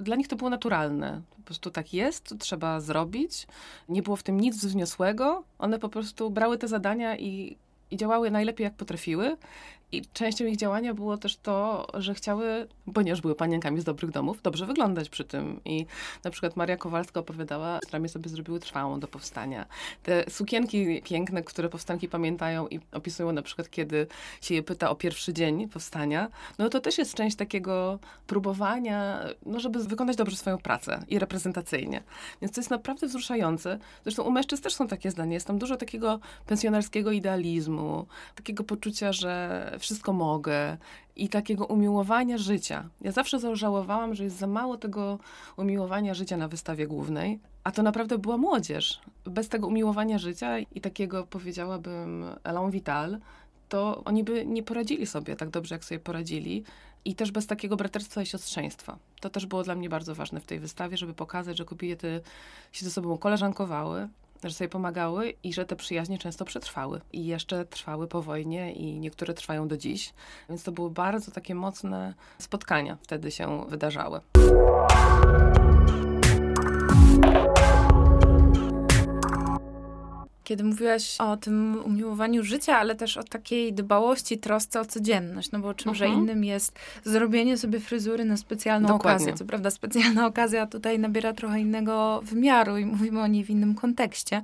Dla 0.00 0.16
nich 0.16 0.28
to 0.28 0.36
było 0.36 0.50
naturalne. 0.50 1.22
Po 1.36 1.42
prostu 1.42 1.70
tak 1.70 1.94
jest, 1.94 2.24
to 2.24 2.36
trzeba 2.36 2.80
zrobić. 2.80 3.46
Nie 3.88 4.02
było 4.02 4.16
w 4.16 4.22
tym 4.22 4.40
nic 4.40 4.56
wzniosłego. 4.56 5.44
One 5.58 5.78
po 5.78 5.88
prostu 5.88 6.30
brały 6.30 6.58
te 6.58 6.68
zadania 6.68 7.16
i, 7.16 7.56
i 7.90 7.96
działały 7.96 8.30
najlepiej, 8.30 8.64
jak 8.64 8.74
potrafiły. 8.74 9.36
I 9.92 10.02
częścią 10.12 10.44
ich 10.44 10.56
działania 10.56 10.94
było 10.94 11.16
też 11.16 11.36
to, 11.36 11.86
że 11.94 12.14
chciały, 12.14 12.68
ponieważ 12.94 13.20
były 13.20 13.34
panienkami 13.34 13.80
z 13.80 13.84
dobrych 13.84 14.10
domów, 14.10 14.42
dobrze 14.42 14.66
wyglądać 14.66 15.08
przy 15.08 15.24
tym. 15.24 15.60
I 15.64 15.86
na 16.24 16.30
przykład 16.30 16.56
Maria 16.56 16.76
Kowalska 16.76 17.20
opowiadała, 17.20 17.74
że 17.74 17.90
ramię 17.92 18.08
sobie 18.08 18.30
zrobiły 18.30 18.60
trwałą 18.60 19.00
do 19.00 19.08
powstania. 19.08 19.66
Te 20.02 20.30
sukienki 20.30 21.02
piękne, 21.02 21.42
które 21.42 21.68
powstanki 21.68 22.08
pamiętają 22.08 22.68
i 22.68 22.80
opisują 22.92 23.32
na 23.32 23.42
przykład, 23.42 23.70
kiedy 23.70 24.06
się 24.40 24.54
je 24.54 24.62
pyta 24.62 24.90
o 24.90 24.94
pierwszy 24.94 25.32
dzień 25.32 25.68
powstania, 25.68 26.28
no 26.58 26.68
to 26.68 26.80
też 26.80 26.98
jest 26.98 27.14
część 27.14 27.36
takiego 27.36 27.98
próbowania, 28.26 29.24
no 29.46 29.60
żeby 29.60 29.84
wykonać 29.84 30.16
dobrze 30.16 30.36
swoją 30.36 30.58
pracę 30.58 31.04
i 31.08 31.18
reprezentacyjnie. 31.18 32.02
Więc 32.42 32.54
to 32.54 32.60
jest 32.60 32.70
naprawdę 32.70 33.06
wzruszające. 33.06 33.78
Zresztą 34.02 34.22
u 34.22 34.30
mężczyzn 34.30 34.62
też 34.62 34.74
są 34.74 34.88
takie 34.88 35.10
zdania. 35.10 35.34
Jest 35.34 35.46
tam 35.46 35.58
dużo 35.58 35.76
takiego 35.76 36.20
pensjonarskiego 36.46 37.12
idealizmu, 37.12 38.06
takiego 38.34 38.64
poczucia, 38.64 39.12
że 39.12 39.72
wszystko 39.82 40.12
mogę 40.12 40.76
i 41.16 41.28
takiego 41.28 41.66
umiłowania 41.66 42.38
życia. 42.38 42.88
Ja 43.00 43.12
zawsze 43.12 43.40
zażałowałam, 43.40 44.14
że 44.14 44.24
jest 44.24 44.36
za 44.38 44.46
mało 44.46 44.76
tego 44.76 45.18
umiłowania 45.56 46.14
życia 46.14 46.36
na 46.36 46.48
wystawie 46.48 46.86
głównej, 46.86 47.38
a 47.64 47.72
to 47.72 47.82
naprawdę 47.82 48.18
była 48.18 48.36
młodzież. 48.36 49.00
Bez 49.24 49.48
tego 49.48 49.66
umiłowania 49.66 50.18
życia 50.18 50.58
i 50.58 50.80
takiego, 50.80 51.26
powiedziałabym, 51.26 52.24
elan 52.44 52.70
vital, 52.70 53.18
to 53.68 54.02
oni 54.04 54.24
by 54.24 54.46
nie 54.46 54.62
poradzili 54.62 55.06
sobie 55.06 55.36
tak 55.36 55.50
dobrze, 55.50 55.74
jak 55.74 55.84
sobie 55.84 55.98
poradzili. 55.98 56.64
I 57.04 57.14
też 57.14 57.30
bez 57.30 57.46
takiego 57.46 57.76
braterstwa 57.76 58.22
i 58.22 58.26
siostrzeństwa. 58.26 58.98
To 59.20 59.30
też 59.30 59.46
było 59.46 59.62
dla 59.62 59.74
mnie 59.74 59.88
bardzo 59.88 60.14
ważne 60.14 60.40
w 60.40 60.46
tej 60.46 60.58
wystawie, 60.58 60.96
żeby 60.96 61.14
pokazać, 61.14 61.58
że 61.58 61.64
kobiety 61.64 62.20
się 62.72 62.84
ze 62.84 62.90
sobą 62.90 63.18
koleżankowały, 63.18 64.08
że 64.48 64.54
sobie 64.54 64.68
pomagały 64.68 65.34
i 65.42 65.52
że 65.52 65.64
te 65.64 65.76
przyjaźnie 65.76 66.18
często 66.18 66.44
przetrwały. 66.44 67.00
I 67.12 67.26
jeszcze 67.26 67.64
trwały 67.64 68.08
po 68.08 68.22
wojnie 68.22 68.72
i 68.72 69.00
niektóre 69.00 69.34
trwają 69.34 69.68
do 69.68 69.76
dziś. 69.76 70.12
Więc 70.48 70.62
to 70.62 70.72
były 70.72 70.90
bardzo 70.90 71.30
takie 71.30 71.54
mocne 71.54 72.14
spotkania 72.38 72.96
wtedy 73.02 73.30
się 73.30 73.64
wydarzały. 73.68 74.20
Kiedy 80.52 80.64
mówiłaś 80.64 81.16
o 81.20 81.36
tym 81.36 81.76
umiłowaniu 81.84 82.44
życia, 82.44 82.78
ale 82.78 82.94
też 82.94 83.16
o 83.16 83.22
takiej 83.22 83.72
dbałości, 83.72 84.38
trosce 84.38 84.80
o 84.80 84.84
codzienność, 84.84 85.52
no 85.52 85.58
bo 85.58 85.74
czymże 85.74 86.04
Mhm. 86.04 86.22
innym 86.22 86.44
jest 86.44 86.78
zrobienie 87.04 87.58
sobie 87.58 87.80
fryzury 87.80 88.24
na 88.24 88.36
specjalną 88.36 88.88
Dokładnie. 88.88 89.16
okazję. 89.16 89.34
Co 89.34 89.44
prawda 89.44 89.70
specjalna 89.70 90.26
okazja 90.26 90.66
tutaj 90.66 90.98
nabiera 90.98 91.32
trochę 91.32 91.60
innego 91.60 92.20
wymiaru 92.24 92.76
i 92.76 92.86
mówimy 92.86 93.20
o 93.20 93.26
niej 93.26 93.44
w 93.44 93.50
innym 93.50 93.74
kontekście. 93.74 94.42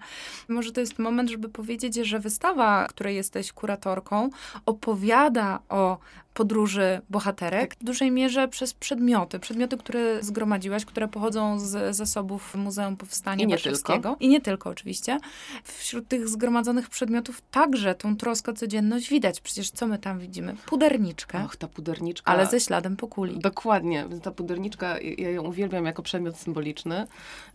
Może 0.48 0.72
to 0.72 0.80
jest 0.80 0.98
moment, 0.98 1.30
żeby 1.30 1.48
powiedzieć, 1.48 1.94
że 1.96 2.18
wystawa, 2.20 2.86
której 2.88 3.16
jesteś 3.16 3.52
kuratorką, 3.52 4.30
opowiada 4.66 5.58
o 5.68 5.98
podróży 6.38 7.00
bohaterek 7.10 7.74
w 7.80 7.84
dużej 7.84 8.10
mierze 8.10 8.48
przez 8.48 8.74
przedmioty. 8.74 9.38
Przedmioty, 9.38 9.76
które 9.76 10.22
zgromadziłaś, 10.22 10.84
które 10.84 11.08
pochodzą 11.08 11.58
z 11.58 11.96
zasobów 11.96 12.54
Muzeum 12.54 12.96
Powstania 12.96 13.44
I 13.44 13.46
nie 13.46 13.54
Warszawskiego. 13.54 14.16
I 14.20 14.28
nie 14.28 14.40
tylko 14.40 14.70
oczywiście. 14.70 15.18
Wśród 15.64 16.08
tych 16.08 16.28
zgromadzonych 16.28 16.88
przedmiotów 16.88 17.42
także 17.50 17.94
tą 17.94 18.16
troskę 18.16 18.52
codzienność 18.52 19.08
widać. 19.10 19.40
Przecież 19.40 19.70
co 19.70 19.86
my 19.86 19.98
tam 19.98 20.18
widzimy? 20.18 20.56
Puderniczkę, 20.66 21.44
Och, 21.44 21.56
ta 21.56 21.68
puderniczka. 21.68 22.32
ale 22.32 22.46
ze 22.46 22.60
śladem 22.60 22.96
po 22.96 23.08
kuli. 23.08 23.38
Dokładnie. 23.38 24.06
Ta 24.22 24.30
puderniczka, 24.30 24.96
ja 25.18 25.30
ją 25.30 25.42
uwielbiam 25.42 25.84
jako 25.84 26.02
przedmiot 26.02 26.36
symboliczny, 26.36 27.06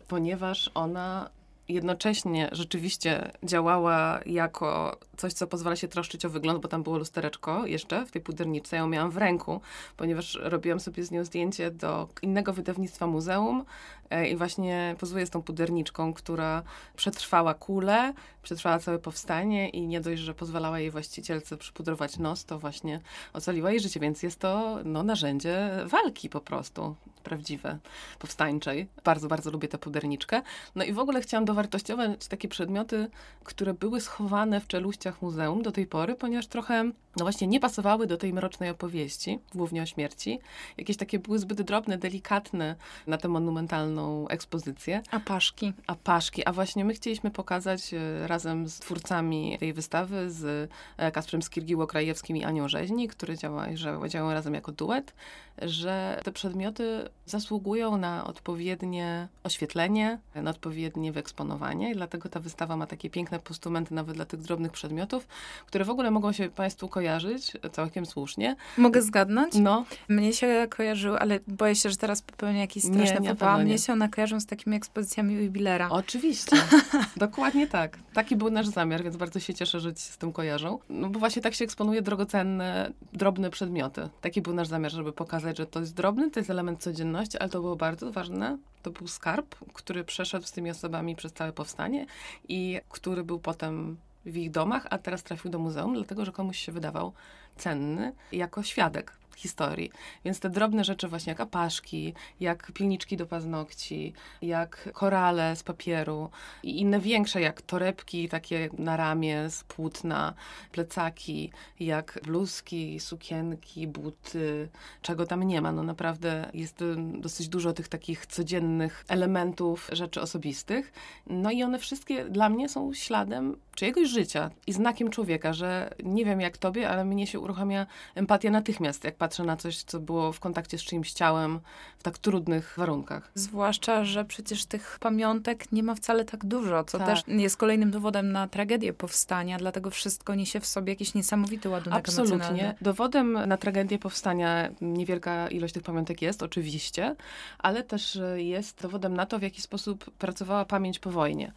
ponieważ 0.08 0.72
ona 0.74 1.30
jednocześnie 1.70 2.50
rzeczywiście 2.52 3.32
działała 3.44 4.20
jako 4.26 4.98
coś, 5.18 5.34
co 5.34 5.48
pozwala 5.48 5.76
się 5.76 5.88
troszczyć 5.88 6.26
o 6.26 6.30
wygląd, 6.30 6.62
bo 6.62 6.68
tam 6.68 6.84
było 6.84 6.98
lustereczko 6.98 7.66
jeszcze 7.66 8.06
w 8.06 8.12
tej 8.12 8.22
puderniczce. 8.22 8.76
Ja 8.76 8.82
ją 8.82 8.88
miałam 8.88 9.12
w 9.12 9.18
ręku, 9.18 9.62
ponieważ 9.98 10.40
robiłam 10.42 10.80
sobie 10.80 11.04
z 11.04 11.12
nią 11.12 11.26
zdjęcie 11.26 11.72
do 11.72 12.08
innego 12.22 12.54
wydawnictwa 12.54 13.08
muzeum 13.08 13.66
e, 14.10 14.28
i 14.28 14.36
właśnie 14.36 14.96
pozuję 15.00 15.26
z 15.26 15.30
tą 15.30 15.42
puderniczką, 15.42 16.14
która 16.14 16.64
przetrwała 16.96 17.54
kulę, 17.54 18.14
przetrwała 18.44 18.80
całe 18.80 19.00
powstanie 19.00 19.70
i 19.70 19.88
nie 19.88 20.02
dość, 20.02 20.22
że 20.22 20.34
pozwalała 20.34 20.80
jej 20.80 20.92
właścicielce 20.92 21.58
przypudrować 21.58 22.18
nos, 22.18 22.46
to 22.46 22.60
właśnie 22.60 23.00
ocaliła 23.34 23.72
jej 23.72 23.80
życie, 23.80 24.00
więc 24.00 24.24
jest 24.24 24.40
to 24.40 24.80
no, 24.86 25.04
narzędzie 25.04 25.70
walki 25.86 26.30
po 26.30 26.42
prostu, 26.42 26.96
prawdziwe, 27.24 27.78
powstańczej. 28.20 28.88
Bardzo, 29.04 29.28
bardzo 29.28 29.52
lubię 29.52 29.68
tę 29.68 29.78
puderniczkę. 29.78 30.42
No 30.76 30.84
i 30.84 30.94
w 30.94 31.00
ogóle 31.00 31.22
chciałam 31.22 31.46
dowartościować 31.54 32.28
takie 32.28 32.48
przedmioty, 32.48 33.08
które 33.44 33.74
były 33.74 34.02
schowane 34.02 34.60
w 34.62 34.68
czeluściach 34.68 35.22
muzeum 35.22 35.62
do 35.62 35.72
tej 35.72 35.86
pory, 35.88 36.16
ponieważ 36.16 36.48
trochę, 36.48 36.84
no 36.84 37.26
właśnie, 37.26 37.48
nie 37.48 37.60
pasowały 37.60 38.08
do 38.08 38.18
tej 38.18 38.34
mrocznej 38.34 38.70
opowieści, 38.70 39.40
głównie 39.56 39.84
o 39.84 39.86
śmierci. 39.86 40.40
Jakieś 40.78 40.98
takie 40.98 41.20
były 41.20 41.40
zbyt 41.40 41.62
drobne, 41.62 41.98
delikatne 41.98 42.76
na 43.08 43.18
tę 43.18 43.28
monumentalną 43.28 44.28
ekspozycję. 44.28 45.02
A 45.12 45.20
paszki. 45.20 45.74
A 45.88 45.96
paszki, 45.96 46.46
a 46.46 46.54
właśnie 46.54 46.86
my 46.86 46.94
chcieliśmy 46.94 47.32
pokazać 47.32 47.94
e, 47.94 48.28
razem 48.28 48.70
z 48.70 48.80
twórcami 48.80 49.58
tej 49.60 49.74
wystawy, 49.74 50.32
z 50.32 50.72
e, 50.98 51.12
Kasprem 51.12 51.42
Skirgiło-Krajewskim 51.42 52.38
i 52.38 52.44
Anią 52.44 52.68
Rzeźni, 52.68 53.08
które 53.08 53.38
działa, 53.38 53.66
że 53.74 54.00
działają 54.08 54.34
razem 54.34 54.54
jako 54.54 54.72
duet, 54.72 55.14
że 55.62 56.20
te 56.24 56.32
przedmioty 56.32 57.10
zasługują 57.26 57.98
na 57.98 58.28
odpowiednie 58.28 59.28
oświetlenie, 59.44 60.20
na 60.36 60.52
odpowiednie 60.52 61.12
wyeksponowanie 61.12 61.43
i 61.92 61.94
dlatego 61.94 62.30
ta 62.30 62.40
wystawa 62.40 62.78
ma 62.78 62.88
takie 62.88 63.10
piękne 63.10 63.40
postumenty 63.40 63.94
nawet 63.94 64.16
dla 64.16 64.26
tych 64.26 64.42
drobnych 64.42 64.72
przedmiotów, 64.72 65.28
które 65.66 65.86
w 65.86 65.90
ogóle 65.90 66.12
mogą 66.12 66.32
się 66.32 66.50
Państwu 66.50 66.88
kojarzyć 66.88 67.52
całkiem 67.72 68.06
słusznie. 68.06 68.56
Mogę 68.78 69.02
zgadnąć? 69.02 69.54
No, 69.56 69.86
Mnie 70.10 70.34
się 70.34 70.68
kojarzyły, 70.70 71.20
ale 71.20 71.40
boję 71.48 71.76
się, 71.76 71.90
że 71.90 71.98
teraz 71.98 72.22
popełnię 72.22 72.60
jakieś 72.60 72.84
Nie, 72.84 72.94
straszne 72.94 73.20
nie, 73.20 73.36
nie. 73.58 73.64
Mnie 73.64 73.78
się 73.78 73.94
one 73.94 74.10
kojarzą 74.10 74.40
z 74.40 74.46
takimi 74.46 74.76
ekspozycjami 74.76 75.34
jubilera. 75.34 75.90
Oczywiście. 75.90 76.58
Dokładnie 77.18 77.68
tak. 77.68 77.98
Taki 78.14 78.36
był 78.36 78.50
nasz 78.50 78.68
zamiar, 78.68 79.04
więc 79.04 79.18
bardzo 79.18 79.40
się 79.40 79.54
cieszę, 79.54 79.80
że 79.80 79.94
ci 79.94 80.06
się 80.06 80.12
z 80.12 80.18
tym 80.18 80.34
kojarzą. 80.34 80.80
No 80.90 81.10
bo 81.10 81.20
właśnie 81.20 81.42
tak 81.42 81.54
się 81.54 81.66
eksponuje 81.66 82.02
drogocenne, 82.02 82.92
drobne 83.14 83.50
przedmioty. 83.50 84.10
Taki 84.22 84.42
był 84.42 84.54
nasz 84.54 84.68
zamiar, 84.68 84.92
żeby 84.92 85.14
pokazać, 85.14 85.58
że 85.58 85.66
to 85.66 85.80
jest 85.80 85.94
drobny, 85.94 86.32
to 86.32 86.40
jest 86.40 86.50
element 86.50 86.80
codzienności, 86.80 87.38
ale 87.38 87.50
to 87.50 87.62
było 87.62 87.76
bardzo 87.76 88.12
ważne. 88.12 88.58
To 88.84 88.92
był 88.92 89.08
skarb, 89.08 89.56
który 89.74 90.04
przeszedł 90.04 90.46
z 90.46 90.52
tymi 90.52 90.70
osobami 90.70 91.16
przez 91.16 91.34
całe 91.34 91.54
powstanie 91.54 92.06
i 92.48 92.82
który 92.90 93.24
był 93.24 93.40
potem 93.40 93.98
w 94.26 94.38
ich 94.38 94.52
domach, 94.52 94.88
a 94.90 94.98
teraz 94.98 95.24
trafił 95.24 95.52
do 95.52 95.60
muzeum, 95.60 95.94
dlatego 95.94 96.26
że 96.26 96.32
komuś 96.32 96.58
się 96.58 96.72
wydawał 96.72 97.14
cenny 97.58 98.14
jako 98.32 98.64
świadek 98.64 99.23
historii. 99.36 99.92
Więc 100.26 100.40
te 100.40 100.50
drobne 100.50 100.84
rzeczy 100.84 101.08
właśnie 101.08 101.32
jak 101.32 101.40
apaszki, 101.40 102.14
jak 102.40 102.72
pilniczki 102.72 103.18
do 103.18 103.26
paznokci, 103.26 104.14
jak 104.42 104.90
korale 104.94 105.56
z 105.56 105.64
papieru 105.64 106.30
i 106.64 106.82
inne 106.82 107.00
większe 107.00 107.42
jak 107.42 107.62
torebki 107.62 108.30
takie 108.30 108.70
na 108.78 108.98
ramię 108.98 109.50
z 109.50 109.64
płótna, 109.64 110.34
plecaki, 110.72 111.52
jak 111.80 112.20
bluzki, 112.24 113.00
sukienki, 113.00 113.88
buty, 113.88 114.70
czego 115.02 115.26
tam 115.26 115.44
nie 115.44 115.62
ma. 115.62 115.72
No 115.72 115.84
naprawdę 115.84 116.50
jest 116.54 116.84
dosyć 117.14 117.50
dużo 117.50 117.74
tych 117.74 117.88
takich 117.88 118.26
codziennych 118.26 119.06
elementów, 119.08 119.90
rzeczy 119.92 120.22
osobistych. 120.22 120.94
No 121.28 121.52
i 121.52 121.64
one 121.64 121.80
wszystkie 121.80 122.26
dla 122.26 122.50
mnie 122.50 122.70
są 122.70 122.94
śladem 122.94 123.56
czyjegoś 123.76 124.10
życia 124.10 124.52
i 124.68 124.74
znakiem 124.74 125.10
człowieka, 125.10 125.54
że 125.54 125.94
nie 126.04 126.26
wiem 126.26 126.42
jak 126.42 126.58
tobie, 126.58 126.90
ale 126.90 127.06
mnie 127.06 127.28
się 127.28 127.40
uruchamia 127.40 127.88
empatia 128.16 128.52
natychmiast, 128.52 129.04
jak 129.04 129.16
patrzę 129.24 129.44
na 129.44 129.58
coś, 129.58 129.84
co 129.84 130.00
było 130.00 130.32
w 130.32 130.40
kontakcie 130.40 130.78
z 130.78 130.82
czyimś 130.84 131.14
ciałem 131.14 131.60
w 131.98 132.04
tak 132.04 132.18
trudnych 132.18 132.74
warunkach. 132.78 133.32
Zwłaszcza, 133.36 134.06
że 134.06 134.26
przecież 134.26 134.66
tych 134.66 134.98
pamiątek 135.00 135.72
nie 135.72 135.84
ma 135.84 135.96
wcale 135.96 136.26
tak 136.26 136.46
dużo, 136.46 136.84
co 136.84 136.98
Tak. 136.98 137.08
też 137.08 137.24
jest 137.28 137.58
kolejnym 137.58 137.92
dowodem 137.92 138.32
na 138.32 138.48
tragedię 138.48 138.94
powstania, 138.94 139.58
dlatego 139.58 139.90
wszystko 139.90 140.36
niesie 140.36 140.60
w 140.60 140.66
sobie 140.66 140.94
jakiś 140.94 141.14
niesamowity 141.14 141.70
ładunek 141.70 142.00
Absolutnie. 142.00 142.36
emocjonalny. 142.36 142.76
Dowodem 142.82 143.34
na 143.48 143.58
tragedię 143.58 144.00
powstania 144.00 144.70
niewielka 144.82 145.48
ilość 145.48 145.74
tych 145.74 145.84
pamiątek 145.84 146.22
jest, 146.22 146.44
oczywiście, 146.44 147.16
ale 147.60 147.84
też 147.84 148.16
e, 148.16 148.44
jest 148.44 148.82
dowodem 148.82 149.14
na 149.14 149.26
to, 149.26 149.40
w 149.40 149.42
jaki 149.42 149.62
sposób 149.62 150.12
pracowała 150.12 150.66
pamięć 150.66 151.00
po 151.00 151.12
wojnie. 151.12 151.54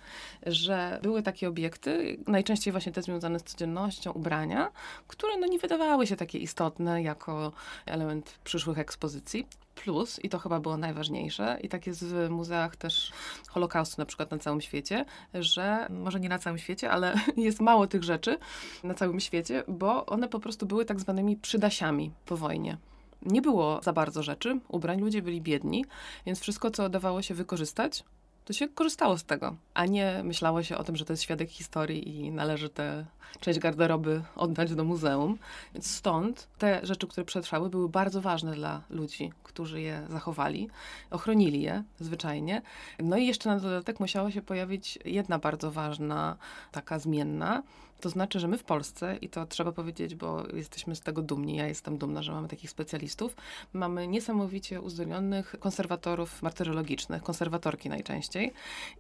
Że 0.46 0.98
były 1.02 1.22
takie 1.22 1.48
obiekty, 1.48 2.18
najczęściej 2.26 2.72
właśnie 2.72 2.92
te 2.92 3.02
związane 3.02 3.38
z 3.38 3.42
codziennością, 3.42 4.12
ubrania, 4.12 4.70
które 5.06 5.38
no 5.38 5.46
nie 5.46 5.58
wydawały 5.58 6.06
się 6.06 6.16
takie 6.16 6.38
istotne 6.38 7.02
jako 7.02 7.52
element 7.86 8.38
przyszłych 8.44 8.78
ekspozycji. 8.78 9.46
Plus, 9.74 10.24
i 10.24 10.28
to 10.28 10.38
chyba 10.38 10.60
było 10.60 10.76
najważniejsze, 10.76 11.58
i 11.62 11.68
tak 11.68 11.86
jest 11.86 12.04
w 12.04 12.28
muzeach 12.30 12.76
też 12.76 13.12
Holokaustu 13.48 14.00
na 14.00 14.06
przykład 14.06 14.30
na 14.30 14.38
całym 14.38 14.60
świecie, 14.60 15.04
że 15.34 15.86
może 15.90 16.20
nie 16.20 16.28
na 16.28 16.38
całym 16.38 16.58
świecie, 16.58 16.90
ale 16.90 17.14
jest 17.36 17.60
mało 17.60 17.86
tych 17.86 18.04
rzeczy 18.04 18.38
na 18.84 18.94
całym 18.94 19.20
świecie, 19.20 19.64
bo 19.68 20.06
one 20.06 20.28
po 20.28 20.40
prostu 20.40 20.66
były 20.66 20.84
tak 20.84 21.00
zwanymi 21.00 21.36
przydasiami 21.36 22.12
po 22.26 22.36
wojnie. 22.36 22.78
Nie 23.22 23.42
było 23.42 23.80
za 23.82 23.92
bardzo 23.92 24.22
rzeczy, 24.22 24.60
ubrań, 24.68 25.00
ludzie 25.00 25.22
byli 25.22 25.40
biedni, 25.40 25.84
więc 26.26 26.40
wszystko, 26.40 26.70
co 26.70 26.88
dawało 26.88 27.22
się 27.22 27.34
wykorzystać, 27.34 28.04
to 28.46 28.52
się 28.52 28.68
korzystało 28.68 29.18
z 29.18 29.24
tego, 29.24 29.56
a 29.74 29.86
nie 29.86 30.20
myślało 30.24 30.62
się 30.62 30.78
o 30.78 30.84
tym, 30.84 30.96
że 30.96 31.04
to 31.04 31.12
jest 31.12 31.22
świadek 31.22 31.50
historii 31.50 32.08
i 32.08 32.30
należy 32.30 32.68
tę 32.68 33.06
część 33.40 33.58
garderoby 33.58 34.22
oddać 34.36 34.74
do 34.74 34.84
muzeum. 34.84 35.38
Więc 35.74 35.90
stąd 35.90 36.48
te 36.58 36.80
rzeczy, 36.82 37.06
które 37.06 37.24
przetrwały, 37.24 37.70
były 37.70 37.88
bardzo 37.88 38.20
ważne 38.20 38.54
dla 38.54 38.82
ludzi, 38.90 39.32
którzy 39.42 39.80
je 39.80 40.06
zachowali, 40.10 40.68
ochronili 41.10 41.62
je 41.62 41.82
zwyczajnie. 42.00 42.62
No 42.98 43.16
i 43.16 43.26
jeszcze 43.26 43.48
na 43.48 43.60
dodatek 43.60 44.00
musiała 44.00 44.30
się 44.30 44.42
pojawić 44.42 44.98
jedna 45.04 45.38
bardzo 45.38 45.70
ważna 45.70 46.36
taka 46.72 46.98
zmienna, 46.98 47.62
to 48.00 48.08
znaczy, 48.08 48.40
że 48.40 48.48
my 48.48 48.58
w 48.58 48.64
Polsce, 48.64 49.16
i 49.16 49.28
to 49.28 49.46
trzeba 49.46 49.72
powiedzieć, 49.72 50.14
bo 50.14 50.42
jesteśmy 50.52 50.96
z 50.96 51.00
tego 51.00 51.22
dumni, 51.22 51.56
ja 51.56 51.66
jestem 51.66 51.98
dumna, 51.98 52.22
że 52.22 52.32
mamy 52.32 52.48
takich 52.48 52.70
specjalistów, 52.70 53.36
mamy 53.72 54.08
niesamowicie 54.08 54.80
uzdolnionych 54.80 55.54
konserwatorów 55.60 56.42
martyrologicznych, 56.42 57.22
konserwatorki 57.22 57.88
najczęściej. 57.88 58.52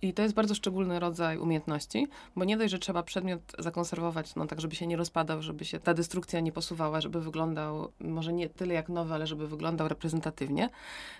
I 0.02 0.14
to 0.14 0.22
jest 0.22 0.34
bardzo 0.34 0.54
szczególny 0.54 1.00
rodzaj 1.00 1.38
umiejętności, 1.38 2.08
bo 2.36 2.44
nie 2.44 2.56
dość, 2.56 2.70
że 2.70 2.78
trzeba 2.78 3.02
przedmiot 3.02 3.40
zakonserwować, 3.58 4.34
no 4.34 4.46
tak, 4.46 4.60
żeby 4.60 4.74
się 4.74 4.86
nie 4.86 4.96
rozpadał, 4.96 5.42
żeby 5.42 5.64
się 5.64 5.80
ta 5.80 5.94
destrukcja 5.94 6.40
nie 6.40 6.52
posuwała, 6.52 7.00
żeby 7.00 7.20
wyglądał 7.20 7.92
może 8.00 8.32
nie 8.32 8.48
tyle 8.48 8.74
jak 8.74 8.88
nowy, 8.88 9.14
ale 9.14 9.26
żeby 9.26 9.48
wyglądał 9.48 9.88
reprezentatywnie, 9.88 10.68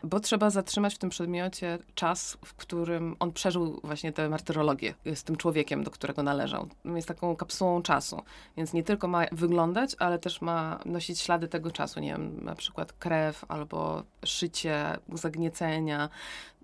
bo 0.03 0.21
trzeba 0.21 0.51
zatrzymać 0.51 0.95
w 0.95 0.99
tym 0.99 1.11
przedmiocie 1.11 1.79
czas, 1.95 2.39
w 2.45 2.55
którym 2.55 3.17
on 3.19 3.33
przeżył 3.33 3.81
właśnie 3.85 4.13
tę 4.13 4.29
martyrologię 4.29 4.95
z 5.15 5.25
tym 5.25 5.37
człowiekiem, 5.37 5.85
do 5.85 5.91
którego 5.91 6.23
należał. 6.23 6.69
Jest 6.85 7.09
taką 7.09 7.37
kapsułą 7.37 7.66
czasu, 7.83 8.23
więc 8.57 8.73
nie 8.73 8.83
tylko 8.83 9.09
ma 9.09 9.23
wyglądać, 9.33 9.97
ale 9.99 10.19
też 10.19 10.41
ma 10.41 10.81
nosić 10.85 11.21
ślady 11.21 11.49
tego 11.49 11.71
czasu, 11.71 12.01
nie 12.01 12.13
wiem, 12.13 12.45
na 12.45 12.55
przykład 12.55 12.93
krew 12.93 13.45
albo 13.49 14.03
szycie, 14.25 14.99
zagniecenia, 15.13 16.09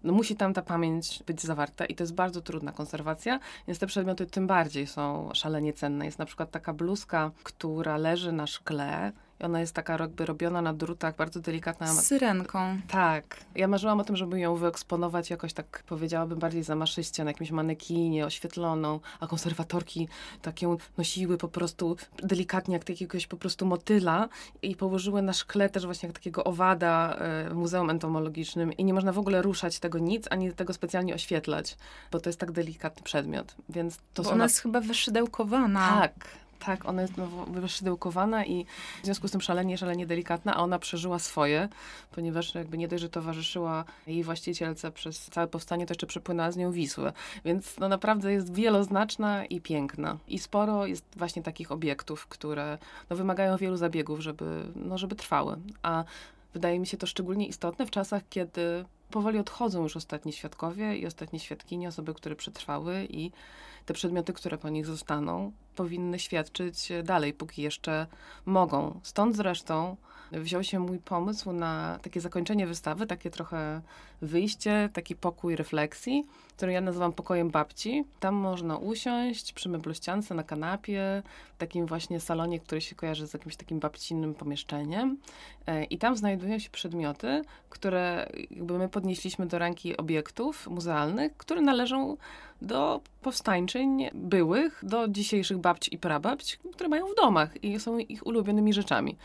no 0.04 0.12
musi 0.12 0.36
tam 0.36 0.54
ta 0.54 0.62
pamięć 0.62 1.22
być 1.26 1.42
zawarta 1.42 1.84
i 1.84 1.94
to 1.94 2.02
jest 2.02 2.14
bardzo 2.14 2.40
trudna 2.40 2.72
konserwacja, 2.72 3.40
więc 3.66 3.78
te 3.78 3.86
przedmioty 3.86 4.26
tym 4.26 4.46
bardziej 4.46 4.86
są 4.86 5.30
szalenie 5.34 5.72
cenne. 5.72 6.04
Jest 6.04 6.18
na 6.18 6.26
przykład 6.26 6.50
taka 6.50 6.72
bluzka, 6.72 7.30
która 7.42 7.96
leży 7.96 8.32
na 8.32 8.46
szkle 8.46 9.12
i 9.42 9.44
ona 9.44 9.60
jest 9.60 9.74
taka 9.74 9.92
jakby 9.98 10.26
robiona 10.26 10.62
na 10.62 10.72
drutach, 10.74 11.16
bardzo 11.16 11.40
delikatna. 11.40 11.86
Z 11.86 12.06
syrenką. 12.06 12.80
Tak. 12.88 13.36
Ja 13.54 13.68
marzyłam 13.68 14.00
o 14.00 14.04
tym, 14.04 14.16
żeby 14.16 14.40
ją 14.40 14.56
wyeksponować 14.56 15.30
jakoś 15.30 15.52
tak, 15.52 15.82
powiedziałabym, 15.86 16.38
bardziej 16.38 16.62
zamaszyście, 16.62 17.24
na 17.24 17.30
jakimś 17.30 17.50
manekinie, 17.50 18.26
oświetloną, 18.26 19.00
a 19.20 19.26
konserwatorki 19.26 20.08
tak 20.42 20.62
ją 20.62 20.76
nosiły 20.98 21.38
po 21.38 21.48
prostu 21.48 21.96
delikatnie, 22.22 22.72
jak 22.74 22.88
jakiegoś 22.88 23.26
po 23.26 23.36
prostu 23.36 23.66
motyla 23.66 24.28
i 24.62 24.76
położyły 24.76 25.22
na 25.22 25.32
szkle 25.32 25.68
też 25.68 25.84
właśnie 25.84 26.06
jak 26.06 26.14
takiego 26.18 26.44
owada 26.44 27.14
e, 27.14 27.50
w 27.50 27.54
Muzeum 27.54 27.90
Entomologicznym 27.90 28.72
i 28.72 28.84
nie 28.84 28.94
można 28.94 29.12
w 29.12 29.18
ogóle 29.18 29.42
ruszać 29.42 29.78
tego 29.78 29.98
nic, 29.98 30.26
ani 30.30 30.52
tego 30.52 30.72
specjalnie 30.72 31.14
oświetlać, 31.14 31.76
bo 32.12 32.20
to 32.20 32.28
jest 32.28 32.40
tak 32.40 32.52
delikatny 32.52 33.02
przedmiot, 33.02 33.54
więc 33.68 33.96
to 33.96 34.22
Bo 34.22 34.24
są... 34.24 34.28
ona 34.30 34.38
na- 34.38 34.44
jest 34.44 34.58
chyba 34.58 34.80
wyszydełkowana. 34.80 35.88
tak, 36.00 36.28
tak, 36.64 36.84
ona 36.88 37.02
jest 37.02 37.14
wyszydełkowana 37.48 38.44
i 38.44 38.66
w 39.02 39.04
związku 39.04 39.28
z 39.28 39.30
tym 39.30 39.40
szalenie, 39.40 39.78
szalenie 39.78 40.06
delikatna, 40.06 40.54
a 40.54 40.60
ona 40.60 40.78
przeżyła 40.78 41.18
swoje, 41.18 41.68
ponieważ 42.10 42.54
jakby 42.54 42.78
nie 42.78 42.88
dość, 42.88 43.00
że 43.00 43.08
towarzyszyła 43.08 43.84
jej 44.06 44.24
właścicielce 44.24 44.92
przez 44.92 45.20
całe 45.20 45.46
powstanie, 45.46 45.86
to 45.86 45.92
jeszcze 45.92 46.06
przepłynęła 46.06 46.50
z 46.50 46.56
nią 46.56 46.72
Wisłę. 46.72 47.12
Więc 47.44 47.78
no 47.78 47.88
naprawdę 47.88 48.32
jest 48.32 48.54
wieloznaczna 48.54 49.44
i 49.44 49.60
piękna. 49.60 50.18
I 50.28 50.38
sporo 50.38 50.86
jest 50.86 51.04
właśnie 51.16 51.42
takich 51.42 51.72
obiektów, 51.72 52.26
które 52.26 52.78
no, 53.10 53.16
wymagają 53.16 53.56
wielu 53.56 53.76
zabiegów, 53.76 54.20
żeby, 54.20 54.62
no, 54.74 54.98
żeby 54.98 55.16
trwały. 55.16 55.56
A 55.82 56.04
wydaje 56.54 56.78
mi 56.78 56.86
się 56.86 56.96
to 56.96 57.06
szczególnie 57.06 57.46
istotne 57.46 57.86
w 57.86 57.90
czasach, 57.90 58.22
kiedy 58.30 58.84
powoli 59.10 59.38
odchodzą 59.38 59.82
już 59.82 59.96
ostatni 59.96 60.32
świadkowie 60.32 60.96
i 60.96 61.06
ostatnie 61.06 61.38
świadkinie, 61.38 61.88
osoby, 61.88 62.14
które 62.14 62.36
przetrwały 62.36 63.06
i 63.10 63.30
te 63.86 63.94
przedmioty, 63.94 64.32
które 64.32 64.58
po 64.58 64.68
nich 64.68 64.86
zostaną, 64.86 65.52
powinny 65.76 66.18
świadczyć 66.18 66.88
dalej, 67.04 67.32
póki 67.32 67.62
jeszcze 67.62 68.06
mogą. 68.46 69.00
Stąd 69.02 69.36
zresztą 69.36 69.96
wziął 70.32 70.64
się 70.64 70.78
mój 70.78 70.98
pomysł 70.98 71.52
na 71.52 71.98
takie 72.02 72.20
zakończenie 72.20 72.66
wystawy, 72.66 73.06
takie 73.06 73.30
trochę 73.30 73.80
wyjście, 74.22 74.88
taki 74.92 75.16
pokój 75.16 75.56
refleksji, 75.56 76.24
który 76.56 76.72
ja 76.72 76.80
nazywam 76.80 77.12
pokojem 77.12 77.50
babci. 77.50 78.04
Tam 78.20 78.34
można 78.34 78.76
usiąść 78.76 79.52
przy 79.52 79.68
meblościance 79.68 80.34
na 80.34 80.42
kanapie, 80.42 81.22
w 81.54 81.58
takim 81.58 81.86
właśnie 81.86 82.20
salonie, 82.20 82.60
który 82.60 82.80
się 82.80 82.94
kojarzy 82.94 83.26
z 83.26 83.34
jakimś 83.34 83.56
takim 83.56 83.80
babcinnym 83.80 84.34
pomieszczeniem. 84.34 85.16
E, 85.66 85.84
I 85.84 85.98
tam 85.98 86.16
znajdują 86.16 86.58
się 86.58 86.70
przedmioty, 86.70 87.42
które 87.70 88.30
jakby 88.50 88.78
my 88.78 88.88
podnieśliśmy 88.88 89.46
do 89.46 89.58
ranki 89.58 89.96
obiektów 89.96 90.68
muzealnych, 90.68 91.36
które 91.36 91.60
należą 91.60 92.16
do 92.62 93.00
powstańczyń 93.22 94.10
byłych, 94.14 94.80
do 94.82 95.08
dzisiejszych 95.08 95.58
babci 95.58 95.94
i 95.94 95.98
prababć, 95.98 96.58
które 96.72 96.88
mają 96.88 97.06
w 97.06 97.14
domach 97.14 97.64
i 97.64 97.80
są 97.80 97.98
ich 97.98 98.26
ulubionymi 98.26 98.72
rzeczami. 98.72 99.16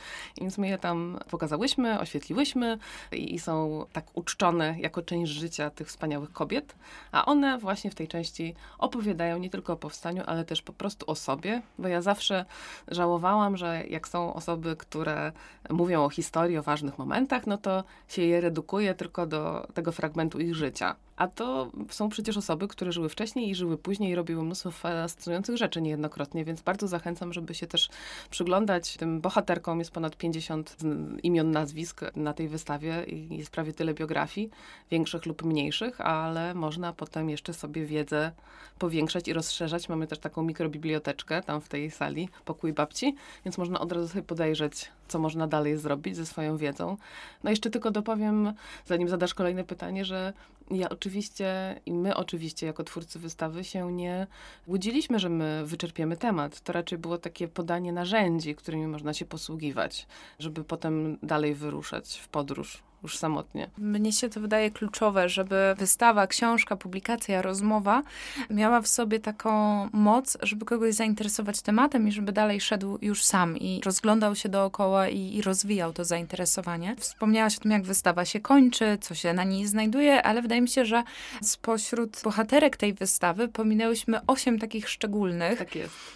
Więc 0.41 0.58
my 0.58 0.67
je 0.67 0.78
tam 0.78 1.19
pokazałyśmy, 1.30 2.00
oświetliłyśmy 2.00 2.78
i 3.12 3.39
są 3.39 3.86
tak 3.93 4.06
uczczone 4.13 4.76
jako 4.80 5.02
część 5.02 5.32
życia 5.32 5.69
tych 5.69 5.88
wspaniałych 5.88 6.32
kobiet, 6.32 6.76
a 7.12 7.26
one 7.26 7.58
właśnie 7.58 7.91
w 7.91 7.95
tej 7.95 8.08
części 8.08 8.56
opowiadają 8.78 9.38
nie 9.38 9.50
tylko 9.50 9.73
o 9.73 9.78
powstaniu, 9.78 10.23
ale 10.26 10.45
też 10.45 10.62
po 10.62 10.73
prostu 10.73 11.12
o 11.12 11.15
sobie, 11.15 11.62
bo 11.80 11.88
ja 11.88 12.02
zawsze 12.02 12.45
żałowałam, 12.88 13.58
że 13.58 13.84
jak 13.89 14.08
są 14.08 14.34
osoby, 14.34 14.76
które 14.76 15.32
mówią 15.69 16.04
o 16.04 16.10
historii, 16.10 16.58
o 16.58 16.63
ważnych 16.63 16.97
momentach, 16.97 17.47
no 17.47 17.58
to 17.58 17.84
się 18.08 18.21
je 18.21 18.41
redukuje 18.41 18.93
tylko 18.93 19.26
do 19.28 19.67
tego 19.73 19.91
fragmentu 19.91 20.39
ich 20.39 20.56
życia. 20.56 20.95
A 21.15 21.28
to 21.28 21.71
są 21.89 22.10
przecież 22.10 22.38
osoby, 22.38 22.67
które 22.67 22.91
żyły 22.91 23.10
wcześniej 23.10 23.27
i 23.36 23.56
żyły 23.56 23.78
później 23.78 24.12
i 24.12 24.16
robiły 24.16 24.44
mnóstwo 24.44 24.72
fascynujących 24.72 25.58
rzeczy 25.58 25.82
niejednokrotnie, 25.82 26.46
więc 26.46 26.62
bardzo 26.62 26.88
zachęcam, 26.88 27.34
żeby 27.34 27.56
się 27.56 27.68
też 27.68 27.90
przyglądać 28.30 28.98
tym 28.98 29.22
bohaterkom. 29.22 29.80
Jest 29.80 29.92
ponad 29.92 30.18
50 30.18 30.78
imion, 31.24 31.52
nazwisk 31.52 32.02
na 32.16 32.34
tej 32.34 32.48
wystawie 32.48 33.04
i 33.04 33.38
jest 33.38 33.52
prawie 33.52 33.74
tyle 33.74 33.94
biografii, 33.94 34.50
większych 34.92 35.26
lub 35.26 35.44
mniejszych, 35.44 36.02
ale 36.02 36.54
można 36.54 36.94
potem 36.94 37.30
jeszcze 37.30 37.54
sobie 37.54 37.86
wiedzę 37.86 38.32
powiększać 38.80 39.28
i 39.28 39.34
rozszerzać. 39.34 39.90
Mamy 39.90 40.08
też 40.08 40.20
taką 40.20 40.44
mikrobiblioteczkę 40.44 41.42
tam 41.44 41.62
w 41.62 41.70
tej 41.70 41.92
sali, 41.92 42.30
pokój 42.46 42.74
babci, 42.74 43.16
więc 43.46 43.58
można 43.58 43.80
od 43.80 43.92
razu 43.92 44.08
sobie 44.08 44.24
podejrzeć, 44.24 44.92
co 45.08 45.20
można 45.20 45.48
dalej 45.48 45.78
zrobić 45.78 46.15
ze 46.15 46.26
swoją 46.26 46.58
wiedzą. 46.58 46.98
No 47.43 47.50
jeszcze 47.50 47.70
tylko 47.70 47.91
dopowiem, 47.91 48.54
zanim 48.86 49.10
zadasz 49.10 49.34
kolejne 49.34 49.63
pytanie, 49.63 50.06
że 50.06 50.34
ja 50.72 50.89
oczywiście 50.89 51.80
i 51.86 51.93
my 51.93 52.15
oczywiście 52.15 52.65
jako 52.65 52.84
twórcy 52.84 53.20
wystawy 53.20 53.63
się 53.63 53.91
nie 53.91 54.28
łudziliśmy, 54.67 55.20
że 55.20 55.30
my 55.30 55.62
wyczerpiemy 55.65 56.17
temat. 56.17 56.62
To 56.62 56.74
raczej 56.74 56.98
było 56.98 57.17
takie 57.17 57.48
podanie 57.48 57.93
narzędzi, 57.93 58.56
którymi 58.56 58.88
można 58.88 59.13
się 59.13 59.26
posługiwać, 59.26 60.08
żeby 60.39 60.63
potem 60.63 61.17
dalej 61.24 61.56
wyruszać 61.56 62.17
w 62.17 62.28
podróż 62.28 62.87
już 63.04 63.18
samotnie. 63.18 63.70
Mnie 63.78 64.12
się 64.12 64.30
to 64.30 64.40
wydaje 64.40 64.72
kluczowe, 64.72 65.30
żeby 65.30 65.76
wystawa, 65.78 66.28
książka, 66.28 66.76
publikacja, 66.76 67.42
rozmowa 67.42 68.04
miała 68.50 68.82
w 68.82 68.88
sobie 68.88 69.20
taką 69.20 69.52
moc, 69.94 70.38
żeby 70.42 70.66
kogoś 70.66 70.94
zainteresować 70.94 71.62
tematem 71.62 72.08
i 72.08 72.12
żeby 72.12 72.32
dalej 72.32 72.62
szedł 72.62 72.98
już 73.02 73.24
sam 73.24 73.58
i 73.58 73.82
rozglądał 73.86 74.36
się 74.36 74.50
dookoła 74.50 75.08
i, 75.08 75.36
i 75.36 75.42
rozwijał 75.42 75.94
to 75.94 76.06
zainteresowanie. 76.06 76.96
Wspomniałaś 77.00 77.58
o 77.58 77.60
tym, 77.60 77.72
jak 77.72 77.84
wystawa 77.84 78.26
się 78.26 78.40
kończy, 78.40 78.98
co 79.02 79.16
się 79.16 79.34
na 79.34 79.44
niej 79.44 79.68
znajduje, 79.68 80.24
ale 80.24 80.42
wydaje 80.42 80.62
mi 80.62 80.70
się, 80.70 80.86
że 80.86 81.04
spośród 81.42 82.22
bohaterek 82.24 82.78
tej 82.78 82.94
wystawy 82.94 83.48
pominęłyśmy 83.48 84.20
osiem 84.28 84.60
takich 84.60 84.90
szczególnych, 84.90 85.60
Tak 85.60 85.68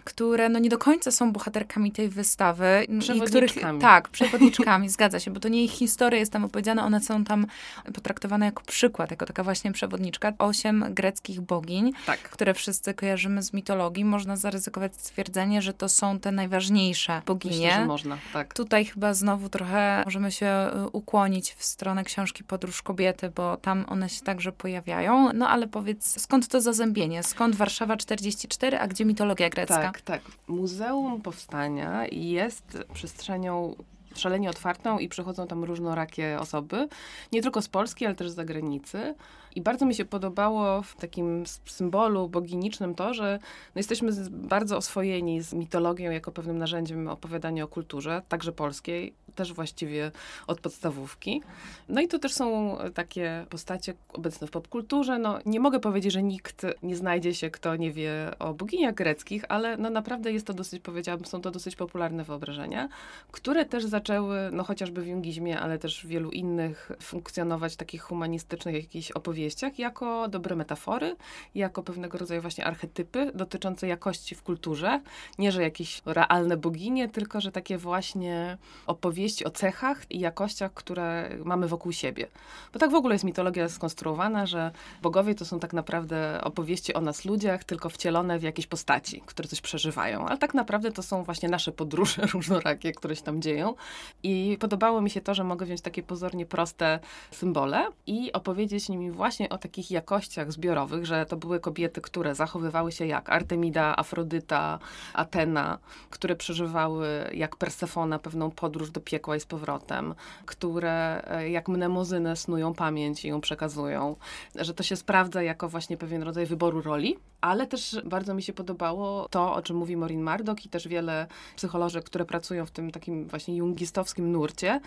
które 0.03 0.49
no 0.49 0.59
nie 0.59 0.69
do 0.69 0.77
końca 0.77 1.11
są 1.11 1.31
bohaterkami 1.31 1.91
tej 1.91 2.09
wystawy. 2.09 2.65
I 2.83 2.99
których, 2.99 3.03
Przewodniczkami. 3.23 3.81
tak, 3.81 4.09
przewodniczkami, 4.09 4.89
zgadza 4.95 5.19
się, 5.19 5.31
bo 5.31 5.39
to 5.39 5.47
nie 5.49 5.63
ich 5.63 5.71
historia 5.71 6.19
jest 6.19 6.31
tam 6.31 6.45
opowiedziana, 6.45 6.70
one 6.79 7.01
są 7.01 7.23
tam 7.23 7.47
potraktowane 7.93 8.45
jako 8.45 8.63
przykład, 8.63 9.11
jako 9.11 9.25
taka 9.25 9.43
właśnie 9.43 9.71
przewodniczka. 9.71 10.33
Osiem 10.39 10.85
greckich 10.89 11.41
bogiń, 11.41 11.91
Tak. 12.05 12.19
które 12.19 12.53
wszyscy 12.53 12.93
kojarzymy 12.93 13.43
z 13.43 13.53
mitologii. 13.53 14.05
Można 14.05 14.35
zaryzykować 14.35 14.95
stwierdzenie, 14.95 15.61
że 15.61 15.73
to 15.73 15.89
są 15.89 16.19
te 16.19 16.31
najważniejsze 16.31 17.21
boginie. 17.25 17.67
Myślę, 17.67 17.79
że 17.81 17.85
można, 17.85 18.17
tak. 18.33 18.53
Tutaj 18.53 18.85
chyba 18.85 19.13
znowu 19.13 19.49
trochę 19.49 20.01
możemy 20.05 20.31
się 20.31 20.69
y, 20.85 20.89
ukłonić 20.89 21.53
w 21.53 21.63
stronę 21.63 22.03
książki 22.03 22.43
Podróż 22.43 22.81
kobiety, 22.81 23.29
bo 23.35 23.57
tam 23.57 23.85
one 23.89 24.09
się 24.09 24.21
także 24.21 24.51
pojawiają. 24.51 25.33
No 25.33 25.49
ale 25.49 25.67
powiedz, 25.67 26.21
skąd 26.21 26.47
to 26.47 26.61
zazębienie? 26.61 27.23
Skąd 27.23 27.55
Warszawa 27.55 27.97
44, 27.97 28.77
a 28.79 28.87
gdzie 28.87 29.05
mitologia 29.05 29.49
grecka? 29.49 29.75
Tak, 29.77 30.01
tak. 30.01 30.21
Muzeum 30.47 31.21
Powstania 31.21 32.05
jest 32.11 32.77
przestrzenią 32.93 33.75
szalenie 34.15 34.49
otwartą 34.49 34.99
i 34.99 35.09
przychodzą 35.09 35.47
tam 35.47 35.63
różnorakie 35.63 36.39
osoby, 36.39 36.87
nie 37.31 37.41
tylko 37.41 37.61
z 37.61 37.67
Polski, 37.67 38.05
ale 38.05 38.15
też 38.15 38.29
z 38.29 38.35
zagranicy. 38.35 39.15
I 39.55 39.61
bardzo 39.61 39.85
mi 39.85 39.95
się 39.95 40.05
podobało 40.05 40.81
w 40.81 40.95
takim 40.95 41.43
symbolu 41.65 42.29
boginicznym 42.29 42.95
to, 42.95 43.13
że 43.13 43.39
no 43.75 43.79
jesteśmy 43.79 44.11
bardzo 44.29 44.77
oswojeni 44.77 45.41
z 45.41 45.53
mitologią 45.53 46.11
jako 46.11 46.31
pewnym 46.31 46.57
narzędziem 46.57 47.07
opowiadania 47.07 47.63
o 47.63 47.67
kulturze, 47.67 48.21
także 48.29 48.51
polskiej, 48.51 49.13
też 49.35 49.53
właściwie 49.53 50.11
od 50.47 50.59
podstawówki. 50.59 51.41
No 51.89 52.01
i 52.01 52.07
to 52.07 52.19
też 52.19 52.33
są 52.33 52.77
takie 52.93 53.45
postacie 53.49 53.93
obecne 54.13 54.47
w 54.47 54.51
popkulturze. 54.51 55.19
No, 55.19 55.39
nie 55.45 55.59
mogę 55.59 55.79
powiedzieć, 55.79 56.13
że 56.13 56.23
nikt 56.23 56.65
nie 56.83 56.95
znajdzie 56.95 57.33
się, 57.33 57.49
kto 57.49 57.75
nie 57.75 57.91
wie 57.91 58.31
o 58.39 58.53
boginiach 58.53 58.93
greckich, 58.93 59.45
ale 59.49 59.77
no 59.77 59.89
naprawdę 59.89 60.31
jest 60.31 60.47
to 60.47 60.53
dosyć, 60.53 60.81
powiedziałabym, 60.81 61.25
są 61.25 61.41
to 61.41 61.51
dosyć 61.51 61.75
popularne 61.75 62.23
wyobrażenia, 62.23 62.89
które 63.31 63.65
też 63.65 63.85
zaczęły, 63.85 64.37
no 64.51 64.63
chociażby 64.63 65.01
w 65.01 65.07
jungizmie, 65.07 65.59
ale 65.59 65.79
też 65.79 66.03
w 66.03 66.07
wielu 66.07 66.31
innych 66.31 66.91
funkcjonować 67.01 67.75
takich 67.75 68.01
humanistycznych 68.01 68.75
jakichś 68.75 69.11
opowieściach, 69.41 69.79
jako 69.79 70.27
dobre 70.27 70.55
metafory, 70.55 71.15
jako 71.55 71.83
pewnego 71.83 72.17
rodzaju 72.17 72.41
właśnie 72.41 72.65
archetypy 72.65 73.31
dotyczące 73.35 73.87
jakości 73.87 74.35
w 74.35 74.43
kulturze. 74.43 75.01
Nie, 75.37 75.51
że 75.51 75.61
jakieś 75.61 76.01
realne 76.05 76.57
boginie, 76.57 77.09
tylko 77.09 77.41
że 77.41 77.51
takie 77.51 77.77
właśnie 77.77 78.57
opowieści 78.87 79.45
o 79.45 79.49
cechach 79.49 80.11
i 80.11 80.19
jakościach, 80.19 80.73
które 80.73 81.29
mamy 81.45 81.67
wokół 81.67 81.91
siebie. 81.91 82.27
Bo 82.73 82.79
tak 82.79 82.91
w 82.91 82.95
ogóle 82.95 83.15
jest 83.15 83.25
mitologia 83.25 83.69
skonstruowana, 83.69 84.45
że 84.45 84.71
bogowie 85.01 85.35
to 85.35 85.45
są 85.45 85.59
tak 85.59 85.73
naprawdę 85.73 86.41
opowieści 86.43 86.93
o 86.93 87.01
nas 87.01 87.25
ludziach, 87.25 87.63
tylko 87.63 87.89
wcielone 87.89 88.39
w 88.39 88.43
jakieś 88.43 88.67
postaci, 88.67 89.21
które 89.25 89.49
coś 89.49 89.61
przeżywają. 89.61 90.27
Ale 90.27 90.37
tak 90.37 90.53
naprawdę 90.53 90.91
to 90.91 91.03
są 91.03 91.23
właśnie 91.23 91.49
nasze 91.49 91.71
podróże 91.71 92.21
różnorakie, 92.33 92.91
które 92.91 93.15
się 93.15 93.23
tam 93.23 93.41
dzieją. 93.41 93.75
I 94.23 94.57
podobało 94.59 95.01
mi 95.01 95.09
się 95.09 95.21
to, 95.21 95.33
że 95.33 95.43
mogę 95.43 95.65
wziąć 95.65 95.81
takie 95.81 96.03
pozornie 96.03 96.45
proste 96.45 96.99
symbole 97.31 97.87
i 98.07 98.31
opowiedzieć 98.33 98.89
nimi 98.89 99.11
właśnie 99.11 99.30
o 99.49 99.57
takich 99.57 99.91
jakościach 99.91 100.51
zbiorowych, 100.51 101.05
że 101.05 101.25
to 101.25 101.37
były 101.37 101.59
kobiety, 101.59 102.01
które 102.01 102.35
zachowywały 102.35 102.91
się 102.91 103.05
jak 103.05 103.29
Artemida, 103.29 103.95
Afrodyta, 103.97 104.79
Atena, 105.13 105.77
które 106.09 106.35
przeżywały 106.35 107.07
jak 107.33 107.55
Persefona 107.55 108.19
pewną 108.19 108.51
podróż 108.51 108.91
do 108.91 109.01
piekła 109.01 109.35
i 109.35 109.39
z 109.39 109.45
powrotem, 109.45 110.15
które 110.45 111.23
e, 111.27 111.49
jak 111.49 111.67
mnemozynę 111.67 112.35
snują 112.35 112.73
pamięć 112.73 113.25
i 113.25 113.27
ją 113.27 113.41
przekazują, 113.41 114.15
że 114.55 114.73
to 114.73 114.83
się 114.83 114.95
sprawdza 114.95 115.43
jako 115.43 115.69
właśnie 115.69 115.97
pewien 115.97 116.23
rodzaj 116.23 116.45
wyboru 116.45 116.81
roli, 116.81 117.17
ale 117.41 117.67
też 117.67 118.01
bardzo 118.05 118.33
mi 118.33 118.43
się 118.43 118.53
podobało 118.53 119.27
to, 119.29 119.53
o 119.53 119.61
czym 119.61 119.77
mówi 119.77 119.97
Maureen 119.97 120.23
Murdoch 120.23 120.65
i 120.65 120.69
też 120.69 120.87
wiele 120.87 121.27
psycholożek, 121.55 122.03
które 122.03 122.25
pracują 122.25 122.65
w 122.65 122.71
tym 122.71 122.91
takim 122.91 123.27
właśnie 123.27 123.55
jungistowskim 123.55 124.31
nurcie, 124.31 124.81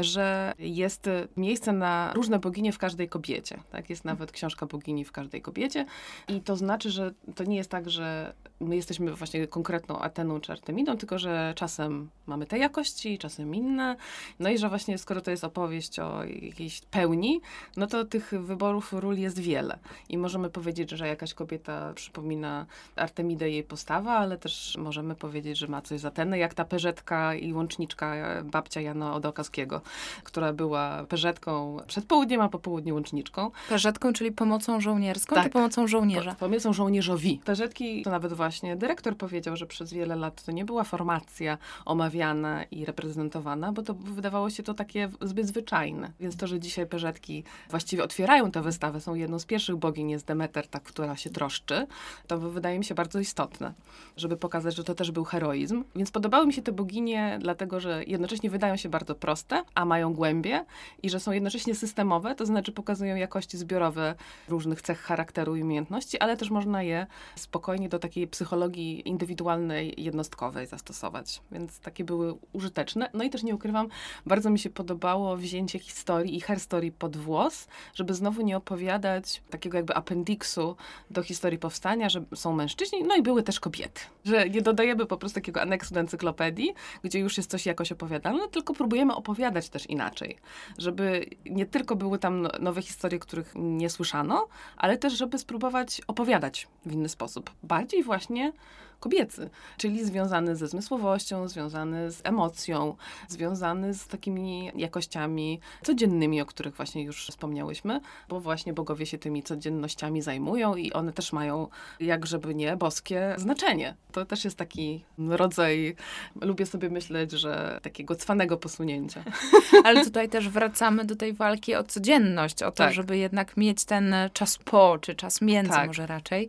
że 0.00 0.52
jest 0.58 1.08
miejsce 1.36 1.72
na 1.72 2.12
różne 2.14 2.38
boginie 2.38 2.72
w 2.72 2.78
każdej 2.78 3.08
kobiecie. 3.08 3.58
Tak? 3.70 3.85
Jest 3.90 4.04
nawet 4.04 4.32
książka 4.32 4.66
bogini 4.66 5.04
w 5.04 5.12
każdej 5.12 5.42
kobiecie 5.42 5.86
i 6.28 6.40
to 6.40 6.56
znaczy, 6.56 6.90
że 6.90 7.12
to 7.34 7.44
nie 7.44 7.56
jest 7.56 7.70
tak, 7.70 7.90
że 7.90 8.34
my 8.60 8.76
jesteśmy 8.76 9.14
właśnie 9.14 9.46
konkretną 9.46 9.98
Ateną 9.98 10.40
czy 10.40 10.52
Artemidą, 10.52 10.96
tylko 10.96 11.18
że 11.18 11.52
czasem 11.56 12.10
mamy 12.26 12.46
te 12.46 12.58
jakości, 12.58 13.18
czasem 13.18 13.54
inne. 13.54 13.96
No 14.40 14.50
i 14.50 14.58
że 14.58 14.68
właśnie 14.68 14.98
skoro 14.98 15.20
to 15.20 15.30
jest 15.30 15.44
opowieść 15.44 15.98
o 15.98 16.24
jakiejś 16.24 16.80
pełni, 16.80 17.40
no 17.76 17.86
to 17.86 18.04
tych 18.04 18.30
wyborów 18.40 18.92
ról 18.92 19.18
jest 19.18 19.38
wiele. 19.38 19.78
I 20.08 20.18
możemy 20.18 20.50
powiedzieć, 20.50 20.90
że 20.90 21.08
jakaś 21.08 21.34
kobieta 21.34 21.92
przypomina 21.94 22.66
Artemidę 22.96 23.50
jej 23.50 23.64
postawa, 23.64 24.12
ale 24.12 24.38
też 24.38 24.76
możemy 24.78 25.14
powiedzieć, 25.14 25.58
że 25.58 25.66
ma 25.66 25.82
coś 25.82 26.00
z 26.00 26.04
Ateny, 26.04 26.38
jak 26.38 26.54
ta 26.54 26.64
perzetka 26.64 27.34
i 27.34 27.52
łączniczka 27.52 28.14
babcia 28.44 28.80
Jana 28.80 29.14
Odokaskiego, 29.14 29.80
która 30.24 30.52
była 30.52 31.04
perzetką 31.08 31.76
przed 31.86 32.04
południem, 32.04 32.40
a 32.40 32.48
po 32.48 32.58
południu 32.58 32.94
łączniczką. 32.94 33.50
Perzetką, 33.76 34.12
czyli 34.12 34.32
pomocą 34.32 34.80
żołnierską, 34.80 35.34
Tak. 35.34 35.44
czy 35.44 35.50
pomocą 35.50 35.86
żołnierza? 35.88 36.30
Po- 36.30 36.36
Pomysł 36.36 36.72
żołnierzowi. 36.72 37.40
Perzetki, 37.44 38.02
to 38.02 38.10
nawet 38.10 38.32
właśnie 38.32 38.76
dyrektor 38.76 39.16
powiedział, 39.16 39.56
że 39.56 39.66
przez 39.66 39.92
wiele 39.92 40.16
lat 40.16 40.42
to 40.42 40.52
nie 40.52 40.64
była 40.64 40.84
formacja 40.84 41.58
omawiana 41.84 42.64
i 42.64 42.84
reprezentowana, 42.84 43.72
bo 43.72 43.82
to 43.82 43.94
wydawało 43.94 44.50
się 44.50 44.62
to 44.62 44.74
takie 44.74 45.08
zbyt 45.20 45.46
zwyczajne. 45.46 46.12
Więc 46.20 46.36
to, 46.36 46.46
że 46.46 46.60
dzisiaj 46.60 46.86
perzetki 46.86 47.44
właściwie 47.70 48.04
otwierają 48.04 48.50
tę 48.50 48.62
wystawę, 48.62 49.00
są 49.00 49.14
jedną 49.14 49.38
z 49.38 49.44
pierwszych 49.46 49.76
bogiń, 49.76 50.10
jest 50.10 50.26
Demeter, 50.26 50.68
ta, 50.68 50.80
która 50.80 51.16
się 51.16 51.30
troszczy, 51.30 51.86
to 52.26 52.38
wydaje 52.38 52.78
mi 52.78 52.84
się 52.84 52.94
bardzo 52.94 53.18
istotne, 53.20 53.72
żeby 54.16 54.36
pokazać, 54.36 54.76
że 54.76 54.84
to 54.84 54.94
też 54.94 55.10
był 55.10 55.24
heroizm. 55.24 55.84
Więc 55.96 56.10
podobały 56.10 56.46
mi 56.46 56.52
się 56.52 56.62
te 56.62 56.72
boginie, 56.72 57.38
dlatego 57.42 57.80
że 57.80 58.04
jednocześnie 58.06 58.50
wydają 58.50 58.76
się 58.76 58.88
bardzo 58.88 59.14
proste, 59.14 59.62
a 59.74 59.84
mają 59.84 60.12
głębie 60.14 60.64
i 61.02 61.10
że 61.10 61.20
są 61.20 61.32
jednocześnie 61.32 61.74
systemowe, 61.74 62.34
to 62.34 62.46
znaczy 62.46 62.72
pokazują 62.72 63.16
jakości 63.16 63.56
zbiorowe 63.66 64.14
różnych 64.48 64.82
cech 64.82 65.00
charakteru 65.00 65.56
i 65.56 65.62
umiejętności, 65.62 66.18
ale 66.18 66.36
też 66.36 66.50
można 66.50 66.82
je 66.82 67.06
spokojnie 67.36 67.88
do 67.88 67.98
takiej 67.98 68.26
psychologii 68.26 69.08
indywidualnej, 69.08 69.94
jednostkowej 69.96 70.66
zastosować. 70.66 71.42
Więc 71.52 71.80
takie 71.80 72.04
były 72.04 72.34
użyteczne. 72.52 73.10
No 73.14 73.24
i 73.24 73.30
też 73.30 73.42
nie 73.42 73.54
ukrywam, 73.54 73.88
bardzo 74.26 74.50
mi 74.50 74.58
się 74.58 74.70
podobało 74.70 75.36
wzięcie 75.36 75.78
historii 75.78 76.36
i 76.36 76.40
herstory 76.40 76.92
pod 76.92 77.16
włos, 77.16 77.66
żeby 77.94 78.14
znowu 78.14 78.42
nie 78.42 78.56
opowiadać 78.56 79.42
takiego 79.50 79.76
jakby 79.76 79.94
appendiksu 79.94 80.76
do 81.10 81.22
historii 81.22 81.58
powstania, 81.58 82.08
że 82.08 82.24
są 82.34 82.52
mężczyźni, 82.52 83.04
no 83.04 83.16
i 83.16 83.22
były 83.22 83.42
też 83.42 83.60
kobiety. 83.60 84.00
Że 84.24 84.50
nie 84.50 84.62
dodajemy 84.62 85.06
po 85.06 85.16
prostu 85.16 85.34
takiego 85.34 85.62
aneksu 85.62 85.94
do 85.94 86.00
encyklopedii, 86.00 86.74
gdzie 87.02 87.18
już 87.18 87.36
jest 87.36 87.50
coś 87.50 87.66
jakoś 87.66 87.92
opowiadane, 87.92 88.48
tylko 88.48 88.74
próbujemy 88.74 89.14
opowiadać 89.14 89.68
też 89.68 89.86
inaczej. 89.86 90.36
Żeby 90.78 91.26
nie 91.46 91.66
tylko 91.66 91.96
były 91.96 92.18
tam 92.18 92.42
no- 92.42 92.50
nowe 92.60 92.82
historie, 92.82 93.18
których 93.18 93.54
nie 93.58 93.90
słyszano, 93.90 94.48
ale 94.76 94.98
też, 94.98 95.12
żeby 95.12 95.38
spróbować 95.38 96.00
opowiadać 96.06 96.68
w 96.86 96.92
inny 96.92 97.08
sposób. 97.08 97.50
Bardziej 97.62 98.02
właśnie 98.02 98.52
kobiecy, 99.00 99.50
czyli 99.76 100.04
związany 100.04 100.56
ze 100.56 100.68
zmysłowością, 100.68 101.48
związany 101.48 102.12
z 102.12 102.20
emocją, 102.24 102.96
związany 103.28 103.94
z 103.94 104.06
takimi 104.06 104.72
jakościami 104.74 105.60
codziennymi, 105.82 106.40
o 106.40 106.46
których 106.46 106.74
właśnie 106.74 107.02
już 107.02 107.26
wspomniałyśmy, 107.26 108.00
bo 108.28 108.40
właśnie 108.40 108.72
bogowie 108.72 109.06
się 109.06 109.18
tymi 109.18 109.42
codziennościami 109.42 110.22
zajmują 110.22 110.76
i 110.76 110.92
one 110.92 111.12
też 111.12 111.32
mają, 111.32 111.68
jak 112.00 112.26
żeby 112.26 112.54
nie, 112.54 112.76
boskie 112.76 113.34
znaczenie. 113.38 113.94
To 114.12 114.24
też 114.24 114.44
jest 114.44 114.56
taki 114.56 115.04
rodzaj, 115.18 115.96
lubię 116.40 116.66
sobie 116.66 116.90
myśleć, 116.90 117.32
że 117.32 117.80
takiego 117.82 118.14
cwanego 118.14 118.56
posunięcia. 118.56 119.24
Ale 119.84 120.04
tutaj 120.04 120.28
też 120.28 120.48
wracamy 120.48 121.04
do 121.04 121.16
tej 121.16 121.32
walki 121.32 121.74
o 121.74 121.84
codzienność, 121.84 122.62
o 122.62 122.70
to, 122.70 122.76
Tak. 122.76 122.92
żeby 122.92 123.18
jednak 123.18 123.56
mieć 123.56 123.84
ten 123.84 124.14
czas 124.32 124.58
po, 124.58 124.98
czy 125.00 125.14
czas 125.14 125.40
między 125.40 125.72
Tak. 125.72 125.86
może 125.86 126.06
raczej. 126.06 126.48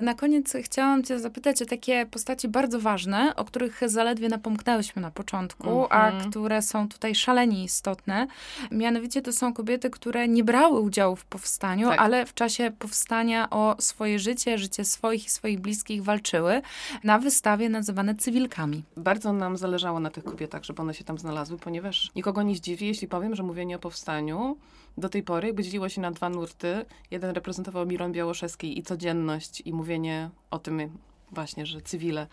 Na 0.00 0.14
koniec 0.14 0.52
chciałam 0.62 1.04
cię 1.04 1.18
zapytać 1.18 1.62
o 1.62 1.66
takie 1.66 1.77
postaci 2.10 2.48
bardzo 2.48 2.80
ważne, 2.80 3.36
o 3.36 3.44
których 3.44 3.80
zaledwie 3.86 4.28
napomknęłyśmy 4.28 5.02
na 5.02 5.10
początku, 5.10 5.86
a 5.90 6.08
Mhm. 6.10 6.30
które 6.30 6.62
są 6.62 6.88
tutaj 6.88 7.14
szalenie 7.14 7.64
istotne. 7.64 8.26
Mianowicie 8.70 9.22
to 9.22 9.32
są 9.32 9.54
kobiety, 9.54 9.90
które 9.90 10.28
nie 10.28 10.44
brały 10.44 10.80
udziału 10.80 11.16
w 11.16 11.24
powstaniu, 11.24 11.88
Tak. 11.88 11.98
ale 12.00 12.26
w 12.26 12.34
czasie 12.34 12.72
powstania 12.78 13.50
o 13.50 13.76
swoje 13.78 14.18
życie, 14.18 14.58
życie 14.58 14.84
swoich 14.84 15.26
i 15.26 15.30
swoich 15.30 15.60
bliskich 15.60 16.02
walczyły 16.04 16.62
na 17.04 17.18
wystawie 17.18 17.68
nazywane 17.68 18.14
cywilkami. 18.14 18.84
Bardzo 18.96 19.32
nam 19.32 19.56
zależało 19.56 20.00
na 20.00 20.10
tych 20.10 20.24
kobietach, 20.24 20.64
żeby 20.64 20.82
one 20.82 20.94
się 20.94 21.04
tam 21.04 21.18
znalazły, 21.18 21.58
ponieważ 21.58 22.10
nikogo 22.16 22.42
nie 22.42 22.56
zdziwi, 22.56 22.86
jeśli 22.86 23.08
powiem, 23.08 23.34
że 23.36 23.42
mówienie 23.42 23.76
o 23.76 23.78
powstaniu 23.78 24.56
do 24.98 25.08
tej 25.08 25.22
pory 25.22 25.46
jakby 25.46 25.62
dzieliło 25.62 25.88
się 25.88 26.00
na 26.00 26.10
dwa 26.10 26.28
nurty. 26.28 26.84
Jeden 27.10 27.30
reprezentował 27.30 27.86
Miron 27.86 28.12
Białoszewski 28.12 28.78
i 28.78 28.82
codzienność 28.82 29.60
i 29.64 29.72
mówienie 29.72 30.30
o 30.50 30.58
tym 30.58 30.98
właśnie, 31.32 31.66
że 31.66 31.80
cywile 31.80 32.26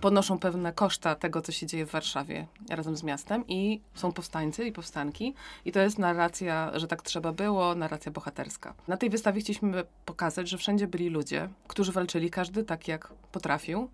ponoszą 0.00 0.38
pewne 0.38 0.72
koszta 0.72 1.14
tego, 1.14 1.42
co 1.42 1.52
się 1.52 1.66
dzieje 1.66 1.86
w 1.86 1.90
Warszawie 1.90 2.46
razem 2.70 2.96
z 2.96 3.02
miastem 3.02 3.44
i 3.48 3.80
są 3.94 4.12
powstańcy 4.12 4.64
i 4.64 4.72
powstanki 4.72 5.34
i 5.64 5.72
to 5.72 5.80
jest 5.80 5.98
narracja, 5.98 6.78
że 6.78 6.88
tak 6.88 7.02
trzeba 7.02 7.32
było, 7.32 7.74
narracja 7.74 8.12
bohaterska. 8.12 8.74
Na 8.88 8.96
tej 8.96 9.10
wystawie 9.10 9.40
chcieliśmy 9.40 9.84
pokazać, 10.04 10.48
że 10.48 10.58
wszędzie 10.58 10.86
byli 10.86 11.08
ludzie, 11.08 11.48
którzy 11.68 11.92
walczyli, 11.92 12.30
każdy 12.30 12.64
tak 12.64 12.88
jak 12.88 13.08
potrafił 13.32 13.88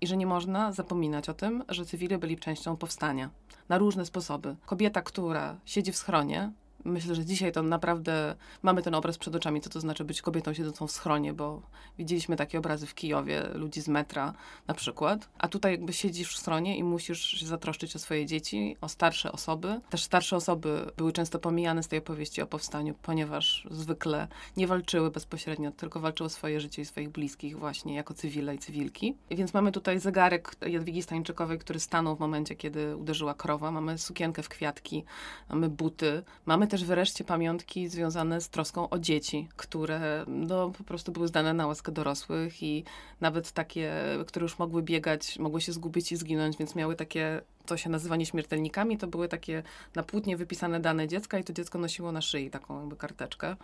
i 0.00 0.06
że 0.06 0.16
nie 0.16 0.26
można 0.26 0.72
zapominać 0.72 1.28
o 1.28 1.34
tym, 1.34 1.64
że 1.68 1.86
cywile 1.86 2.18
byli 2.18 2.38
częścią 2.38 2.76
powstania 2.76 3.30
na 3.68 3.78
różne 3.78 4.06
sposoby. 4.06 4.56
Kobieta, 4.66 5.02
która 5.02 5.56
siedzi 5.64 5.92
w 5.92 5.96
schronie, 5.96 6.52
myślę, 6.84 7.14
że 7.14 7.24
dzisiaj 7.24 7.52
to 7.52 7.62
naprawdę 7.62 8.36
mamy 8.62 8.82
ten 8.82 8.94
obraz 8.94 9.18
przed 9.18 9.34
oczami, 9.34 9.60
co 9.60 9.70
to 9.70 9.80
znaczy 9.80 10.04
być 10.04 10.22
kobietą 10.22 10.54
siedzącą 10.54 10.86
w 10.86 10.92
schronie, 10.92 11.32
bo 11.32 11.62
widzieliśmy 11.98 12.36
takie 12.36 12.58
obrazy 12.58 12.86
w 12.86 12.94
Kijowie, 12.94 13.42
ludzi 13.54 13.80
z 13.80 13.88
metra 13.88 14.34
na 14.66 14.74
przykład, 14.74 15.28
a 15.38 15.48
tutaj 15.48 15.72
jakby 15.72 15.92
siedzisz 15.92 16.34
w 16.34 16.38
schronie 16.38 16.78
i 16.78 16.84
musisz 16.84 17.20
się 17.20 17.46
zatroszczyć 17.46 17.96
o 17.96 17.98
swoje 17.98 18.26
dzieci, 18.26 18.76
o 18.80 18.88
starsze 18.88 19.32
osoby. 19.32 19.80
Też 19.90 20.02
starsze 20.02 20.36
osoby 20.36 20.90
były 20.96 21.12
często 21.12 21.38
pomijane 21.38 21.82
z 21.82 21.88
tej 21.88 21.98
opowieści 21.98 22.42
o 22.42 22.46
powstaniu, 22.46 22.94
ponieważ 23.02 23.66
zwykle 23.70 24.28
nie 24.56 24.66
walczyły 24.66 25.10
bezpośrednio, 25.10 25.70
tylko 25.72 26.00
walczyły 26.00 26.30
swoje 26.30 26.60
życie 26.60 26.82
i 26.82 26.84
swoich 26.84 27.08
bliskich 27.08 27.58
właśnie 27.58 27.94
jako 27.94 28.14
cywile 28.14 28.54
i 28.54 28.58
cywilki. 28.58 29.16
Więc 29.30 29.54
mamy 29.54 29.72
tutaj 29.72 30.00
zegarek 30.00 30.56
Jadwigi 30.66 31.02
Stańczykowej, 31.02 31.58
który 31.58 31.80
stanął 31.80 32.16
w 32.16 32.20
momencie, 32.20 32.56
kiedy 32.56 32.96
uderzyła 32.96 33.34
krowa. 33.34 33.70
Mamy 33.70 33.98
sukienkę 33.98 34.42
w 34.42 34.48
kwiatki, 34.48 35.04
mamy 35.48 35.68
buty. 35.68 36.22
Mamy 36.46 36.66
też 36.70 36.84
wreszcie 36.84 37.24
pamiątki 37.24 37.88
związane 37.88 38.40
z 38.40 38.48
troską 38.48 38.88
o 38.88 38.98
dzieci, 38.98 39.48
które 39.56 40.24
no, 40.26 40.70
po 40.70 40.84
prostu 40.84 41.12
były 41.12 41.28
zdane 41.28 41.54
na 41.54 41.66
łaskę 41.66 41.92
dorosłych 41.92 42.62
i 42.62 42.84
nawet 43.20 43.52
takie, 43.52 43.92
które 44.26 44.44
już 44.44 44.58
mogły 44.58 44.82
biegać, 44.82 45.38
mogły 45.38 45.60
się 45.60 45.72
zgubić 45.72 46.12
i 46.12 46.16
zginąć, 46.16 46.56
więc 46.56 46.74
miały 46.74 46.96
takie 46.96 47.40
to 47.66 47.76
się 47.76 47.90
nazywa 47.90 48.16
nieśmiertelnikami, 48.16 48.98
to 48.98 49.06
były 49.06 49.28
takie 49.28 49.62
na 49.94 50.02
płótnie 50.02 50.36
wypisane 50.36 50.80
dane 50.80 51.08
dziecka 51.08 51.38
i 51.38 51.44
to 51.44 51.52
dziecko 51.52 51.78
nosiło 51.78 52.12
na 52.12 52.22
szyi 52.22 52.50
taką 52.50 52.80
jakby 52.80 52.96
karteczkę. 52.96 53.56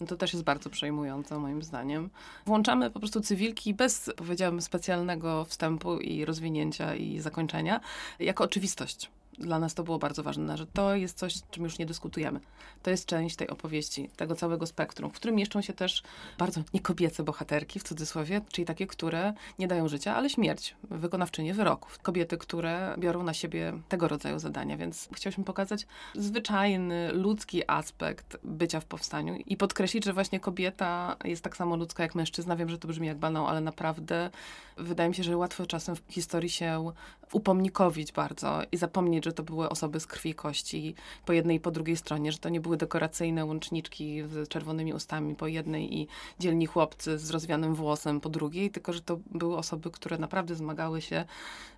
No 0.00 0.06
To 0.06 0.16
też 0.16 0.32
jest 0.32 0.44
bardzo 0.44 0.70
przejmujące, 0.70 1.38
moim 1.38 1.62
zdaniem. 1.62 2.10
Włączamy 2.46 2.90
po 2.90 2.98
prostu 2.98 3.20
cywilki 3.20 3.74
bez, 3.74 4.10
powiedziałabym, 4.16 4.60
specjalnego 4.60 5.44
wstępu 5.44 5.98
i 5.98 6.24
rozwinięcia 6.24 6.94
i 6.94 7.20
zakończenia, 7.20 7.80
jako 8.18 8.44
oczywistość. 8.44 9.10
Dla 9.38 9.58
nas 9.58 9.74
to 9.74 9.82
było 9.82 9.98
bardzo 9.98 10.22
ważne, 10.22 10.56
że 10.56 10.66
to 10.66 10.94
jest 10.94 11.18
coś, 11.18 11.34
czym 11.50 11.64
już 11.64 11.78
nie 11.78 11.86
dyskutujemy. 11.86 12.40
To 12.82 12.90
jest 12.90 13.06
część 13.06 13.36
tej 13.36 13.48
opowieści, 13.48 14.10
tego 14.16 14.34
całego 14.34 14.66
spektrum, 14.66 15.10
w 15.10 15.14
którym 15.14 15.36
mieszczą 15.36 15.60
się 15.62 15.72
też 15.72 16.02
bardzo 16.38 16.62
niekobiece 16.74 17.22
bohaterki, 17.22 17.80
w 17.80 17.82
cudzysłowie, 17.82 18.40
czyli 18.52 18.64
takie, 18.66 18.86
które 18.86 19.32
nie 19.58 19.68
dają 19.68 19.88
życia, 19.88 20.16
ale 20.16 20.30
śmierć, 20.30 20.74
wykonawczynie 20.90 21.54
wyroków. 21.54 21.98
Kobiety, 21.98 22.38
które 22.38 22.94
biorą 22.98 23.22
na 23.22 23.34
siebie 23.34 23.72
tego 23.88 24.08
rodzaju 24.08 24.38
zadania, 24.38 24.76
więc 24.76 25.08
chcieliśmy 25.12 25.44
pokazać 25.44 25.86
zwyczajny, 26.14 27.12
ludzki 27.12 27.62
aspekt 27.66 28.38
bycia 28.44 28.80
w 28.80 28.84
powstaniu 28.84 29.36
i 29.46 29.56
podkreślić, 29.56 30.04
że 30.04 30.12
właśnie 30.12 30.40
kobieta 30.40 31.16
jest 31.24 31.44
tak 31.44 31.56
samo 31.56 31.76
ludzka 31.76 32.02
jak 32.02 32.14
mężczyzna. 32.14 32.56
Wiem, 32.56 32.68
że 32.68 32.78
to 32.78 32.88
brzmi 32.88 33.06
jak 33.06 33.18
banał, 33.18 33.46
ale 33.46 33.60
naprawdę 33.60 34.30
wydaje 34.76 35.08
mi 35.08 35.14
się, 35.14 35.22
że 35.22 35.36
łatwo 35.36 35.66
czasem 35.66 35.96
w 35.96 36.02
historii 36.08 36.50
się 36.50 36.92
upomnikowić 37.32 38.12
bardzo 38.12 38.60
i 38.72 38.76
zapomnieć, 38.76 39.19
że 39.24 39.32
to 39.32 39.42
były 39.42 39.68
osoby 39.68 40.00
z 40.00 40.06
krwi 40.06 40.30
i 40.30 40.34
kości 40.34 40.94
po 41.26 41.32
jednej 41.32 41.56
i 41.56 41.60
po 41.60 41.70
drugiej 41.70 41.96
stronie, 41.96 42.32
że 42.32 42.38
to 42.38 42.48
nie 42.48 42.60
były 42.60 42.76
dekoracyjne 42.76 43.44
łączniki 43.44 44.22
z 44.22 44.48
czerwonymi 44.48 44.94
ustami 44.94 45.34
po 45.34 45.46
jednej 45.46 45.98
i 45.98 46.08
dzielni 46.38 46.66
chłopcy 46.66 47.18
z 47.18 47.30
rozwianym 47.30 47.74
włosem 47.74 48.20
po 48.20 48.28
drugiej, 48.28 48.70
tylko 48.70 48.92
że 48.92 49.00
to 49.00 49.18
były 49.30 49.56
osoby, 49.56 49.90
które 49.90 50.18
naprawdę 50.18 50.54
zmagały 50.54 51.00
się 51.00 51.24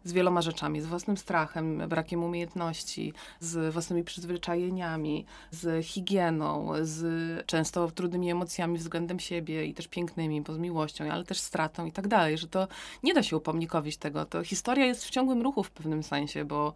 z 0.04 0.12
wieloma 0.12 0.42
rzeczami, 0.42 0.80
z 0.80 0.86
własnym 0.86 1.16
strachem, 1.16 1.88
brakiem 1.88 2.24
umiejętności, 2.24 3.12
z 3.40 3.72
własnymi 3.72 4.04
przyzwyczajeniami, 4.04 5.26
z 5.50 5.86
higieną, 5.86 6.72
z 6.82 7.46
często 7.46 7.90
trudnymi 7.90 8.30
emocjami 8.30 8.78
względem 8.78 9.20
siebie 9.20 9.66
i 9.66 9.74
też 9.74 9.88
pięknymi, 9.88 10.40
bo 10.40 10.54
z 10.54 10.58
miłością, 10.58 11.12
ale 11.12 11.24
też 11.24 11.40
stratą 11.40 11.86
i 11.86 11.92
tak 11.92 12.08
dalej, 12.08 12.38
że 12.38 12.48
to 12.48 12.68
nie 13.02 13.14
da 13.14 13.22
się 13.22 13.36
upomnikowić 13.36 13.96
tego. 13.96 14.24
To 14.24 14.44
historia 14.44 14.86
jest 14.86 15.04
w 15.04 15.10
ciągłym 15.10 15.42
ruchu 15.42 15.62
w 15.62 15.70
pewnym 15.70 16.02
sensie, 16.02 16.44
bo 16.44 16.72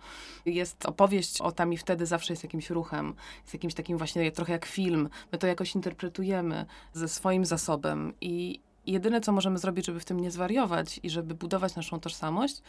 jest 0.56 0.86
opowieść 0.86 1.40
o 1.40 1.52
tam 1.52 1.72
i 1.72 1.76
wtedy 1.76 2.06
zawsze 2.06 2.32
jest 2.32 2.42
jakimś 2.42 2.70
ruchem, 2.70 3.14
jest 3.42 3.54
jakimś 3.54 3.74
takim 3.74 3.98
właśnie 3.98 4.32
trochę 4.32 4.52
jak 4.52 4.66
film. 4.66 5.08
My 5.32 5.38
to 5.38 5.46
jakoś 5.46 5.74
interpretujemy 5.74 6.66
ze 6.92 7.08
swoim 7.08 7.44
zasobem 7.44 8.12
i 8.20 8.60
jedyne, 8.86 9.20
co 9.20 9.32
możemy 9.32 9.58
zrobić, 9.58 9.86
żeby 9.86 10.00
w 10.00 10.04
tym 10.04 10.20
nie 10.20 10.30
zwariować 10.30 11.00
i 11.02 11.10
żeby 11.10 11.34
budować 11.34 11.76
naszą 11.76 12.00
tożsamość, 12.00 12.62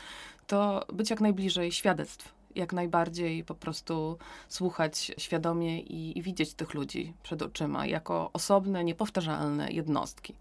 to 0.47 0.85
być 0.93 1.09
jak 1.09 1.21
najbliżej 1.21 1.71
świadectw. 1.71 2.33
Jak 2.55 2.73
najbardziej 2.73 3.43
po 3.43 3.55
prostu 3.55 4.17
słuchać 4.49 5.11
świadomie 5.17 5.79
i, 5.79 6.17
i 6.17 6.21
widzieć 6.21 6.53
tych 6.53 6.73
ludzi 6.73 7.13
przed 7.23 7.41
oczyma 7.41 7.85
jako 7.85 8.29
osobne, 8.33 8.83
niepowtarzalne 8.83 9.71
jednostki. 9.71 10.33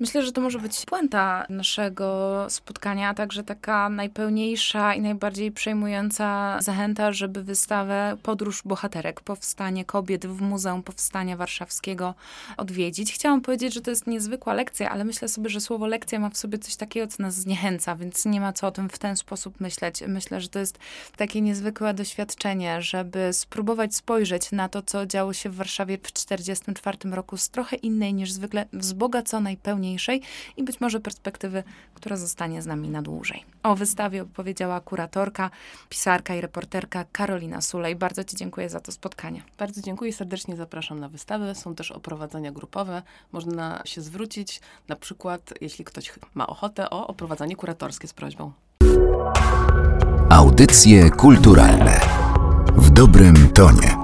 Myślę, 0.00 0.22
że 0.22 0.32
to 0.32 0.40
może 0.40 0.58
być 0.58 0.84
puenta 0.86 1.46
naszego 1.48 2.46
spotkania, 2.48 3.08
a 3.08 3.14
także 3.14 3.44
taka 3.44 3.88
najpełniejsza 3.88 4.94
i 4.94 5.00
najbardziej 5.00 5.52
przejmująca 5.52 6.58
zachęta, 6.60 7.12
żeby 7.12 7.42
wystawę 7.42 8.16
Podróż 8.22 8.62
Bohaterek, 8.64 9.20
Powstanie 9.20 9.84
Kobiet 9.84 10.26
w 10.26 10.40
Muzeum 10.40 10.82
Powstania 10.82 11.36
Warszawskiego 11.36 12.14
odwiedzić. 12.56 13.12
Chciałam 13.12 13.40
powiedzieć, 13.40 13.74
że 13.74 13.80
to 13.80 13.90
jest 13.90 14.06
niezwykła 14.06 14.54
lekcja, 14.54 14.90
ale 14.90 15.04
myślę 15.04 15.28
sobie, 15.28 15.50
że 15.50 15.60
słowo 15.60 15.86
lekcja 15.86 16.18
ma 16.18 16.30
w 16.30 16.36
sobie 16.36 16.58
coś 16.58 16.76
takiego, 16.76 17.06
co 17.06 17.22
nas 17.22 17.34
zniechęca, 17.34 17.96
więc 17.96 18.24
nie 18.24 18.40
ma 18.40 18.52
co 18.52 18.66
o 18.66 18.70
tym 18.70 18.88
w 18.88 18.98
ten 18.98 19.16
sposób 19.16 19.60
myśleć. 19.60 20.02
Myślę, 20.08 20.40
że 20.40 20.48
to 20.48 20.58
jest 20.58 20.78
takie 21.16 21.40
niezwykłe 21.40 21.94
doświadczenie, 21.94 22.82
żeby 22.82 23.32
spróbować 23.32 23.94
spojrzeć 23.94 24.52
na 24.52 24.68
to, 24.68 24.82
co 24.82 25.06
działo 25.06 25.32
się 25.32 25.50
w 25.50 25.56
Warszawie 25.56 25.98
w 25.98 26.12
1944 26.12 27.16
roku 27.16 27.36
z 27.36 27.48
trochę 27.48 27.76
innej 27.76 28.14
niż 28.14 28.32
zwykle 28.32 28.66
wzbogaconej, 28.72 29.56
pełniej 29.56 29.87
teraźniejszej 29.88 30.22
i 30.56 30.64
być 30.64 30.80
może 30.80 31.00
perspektywy, 31.00 31.62
która 31.94 32.16
zostanie 32.16 32.62
z 32.62 32.66
nami 32.66 32.88
na 32.88 33.02
dłużej. 33.02 33.44
O 33.62 33.74
wystawie 33.74 34.22
opowiedziała 34.22 34.80
kuratorka, 34.80 35.50
pisarka 35.88 36.34
i 36.34 36.40
reporterka 36.40 37.04
Karolina 37.12 37.60
Sulej. 37.60 37.96
Bardzo 37.96 38.24
Ci 38.24 38.36
dziękuję 38.36 38.68
za 38.68 38.80
to 38.80 38.92
spotkanie. 38.92 39.42
Bardzo 39.58 39.80
dziękuję, 39.80 40.12
serdecznie 40.12 40.56
zapraszam 40.56 41.00
na 41.00 41.08
wystawę. 41.08 41.54
Są 41.54 41.74
też 41.74 41.90
oprowadzania 41.90 42.52
grupowe. 42.52 43.02
Można 43.32 43.82
się 43.84 44.00
zwrócić, 44.00 44.60
na 44.88 44.96
przykład, 44.96 45.54
jeśli 45.60 45.84
ktoś 45.84 46.12
ma 46.34 46.46
ochotę, 46.46 46.90
o 46.90 47.06
oprowadzanie 47.06 47.56
kuratorskie 47.56 48.08
z 48.08 48.12
prośbą. 48.12 48.52
Audycje 50.30 51.10
kulturalne 51.10 52.00
w 52.76 52.90
dobrym 52.90 53.48
tonie. 53.48 53.97